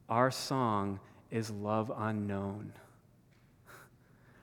our 0.09 0.31
song 0.31 1.01
is 1.31 1.51
love 1.51 1.93
unknown. 1.97 2.73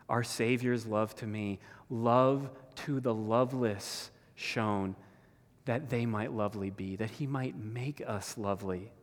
Our 0.09 0.23
Savior's 0.23 0.85
love 0.85 1.13
to 1.15 1.27
me, 1.27 1.59
love 1.89 2.49
to 2.85 3.01
the 3.01 3.13
loveless 3.13 4.09
shown, 4.35 4.95
that 5.65 5.89
they 5.89 6.05
might 6.05 6.31
lovely 6.31 6.69
be, 6.69 6.95
that 6.95 7.09
He 7.09 7.27
might 7.27 7.57
make 7.57 8.01
us 8.07 8.37
lovely. 8.37 8.93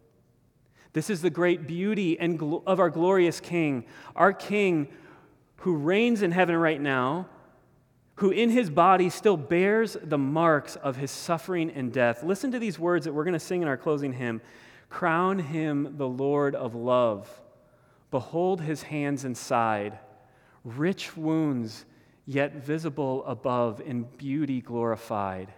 This 0.94 1.11
is 1.11 1.20
the 1.20 1.29
great 1.29 1.66
beauty 1.66 2.18
and 2.18 2.38
gl- 2.38 2.62
of 2.66 2.81
our 2.81 2.88
glorious 2.88 3.40
King, 3.40 3.85
our 4.16 4.33
King 4.33 4.88
who 5.57 5.77
reigns 5.77 6.23
in 6.23 6.31
heaven 6.31 6.57
right 6.57 6.81
now, 6.81 7.27
who 8.16 8.31
in 8.31 8.50
his 8.50 8.70
body 8.70 9.11
still 9.11 9.37
bears 9.37 9.96
the 10.03 10.18
marks 10.18 10.77
of 10.77 10.96
his 10.96 11.11
suffering 11.11 11.70
and 11.70 11.92
death. 11.92 12.22
Listen 12.22 12.53
to 12.53 12.59
these 12.59 12.79
words 12.79 13.05
that 13.05 13.12
we're 13.12 13.24
going 13.24 13.33
to 13.33 13.40
sing 13.40 13.62
in 13.62 13.68
our 13.68 13.77
closing 13.77 14.12
hymn 14.12 14.40
Crown 14.88 15.40
him 15.40 15.96
the 15.96 16.07
Lord 16.07 16.55
of 16.55 16.74
love. 16.74 17.29
Behold 18.12 18.61
his 18.61 18.83
hands 18.83 19.24
and 19.24 19.37
side 19.37 19.98
rich 20.64 21.16
wounds, 21.16 21.85
yet 22.27 22.55
visible 22.55 23.24
above, 23.27 23.81
in 23.83 24.05
beauty 24.16 24.61
glorified. 24.61 25.53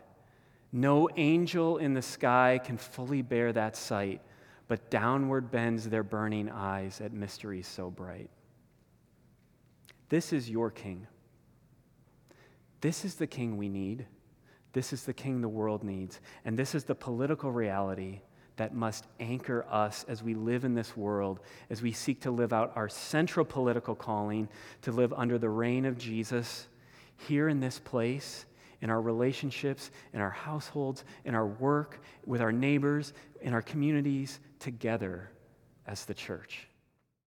No 0.72 1.08
angel 1.16 1.78
in 1.78 1.94
the 1.94 2.02
sky 2.02 2.60
can 2.62 2.76
fully 2.76 3.22
bear 3.22 3.52
that 3.52 3.76
sight, 3.76 4.20
but 4.68 4.90
downward 4.90 5.50
bends 5.50 5.88
their 5.88 6.02
burning 6.02 6.50
eyes 6.50 7.00
at 7.00 7.12
mysteries 7.12 7.68
so 7.68 7.88
bright. 7.88 8.30
This 10.08 10.32
is 10.32 10.50
your 10.50 10.70
king. 10.70 11.06
This 12.86 13.04
is 13.04 13.16
the 13.16 13.26
king 13.26 13.56
we 13.56 13.68
need. 13.68 14.06
This 14.72 14.92
is 14.92 15.02
the 15.02 15.12
king 15.12 15.40
the 15.40 15.48
world 15.48 15.82
needs. 15.82 16.20
And 16.44 16.56
this 16.56 16.72
is 16.72 16.84
the 16.84 16.94
political 16.94 17.50
reality 17.50 18.20
that 18.58 18.76
must 18.76 19.08
anchor 19.18 19.66
us 19.68 20.04
as 20.06 20.22
we 20.22 20.34
live 20.34 20.64
in 20.64 20.72
this 20.72 20.96
world, 20.96 21.40
as 21.68 21.82
we 21.82 21.90
seek 21.90 22.20
to 22.20 22.30
live 22.30 22.52
out 22.52 22.70
our 22.76 22.88
central 22.88 23.44
political 23.44 23.96
calling 23.96 24.48
to 24.82 24.92
live 24.92 25.12
under 25.14 25.36
the 25.36 25.48
reign 25.48 25.84
of 25.84 25.98
Jesus 25.98 26.68
here 27.16 27.48
in 27.48 27.58
this 27.58 27.80
place, 27.80 28.46
in 28.80 28.88
our 28.88 29.02
relationships, 29.02 29.90
in 30.12 30.20
our 30.20 30.30
households, 30.30 31.02
in 31.24 31.34
our 31.34 31.48
work, 31.48 32.00
with 32.24 32.40
our 32.40 32.52
neighbors, 32.52 33.14
in 33.40 33.52
our 33.52 33.62
communities, 33.62 34.38
together 34.60 35.28
as 35.88 36.04
the 36.04 36.14
church. 36.14 36.68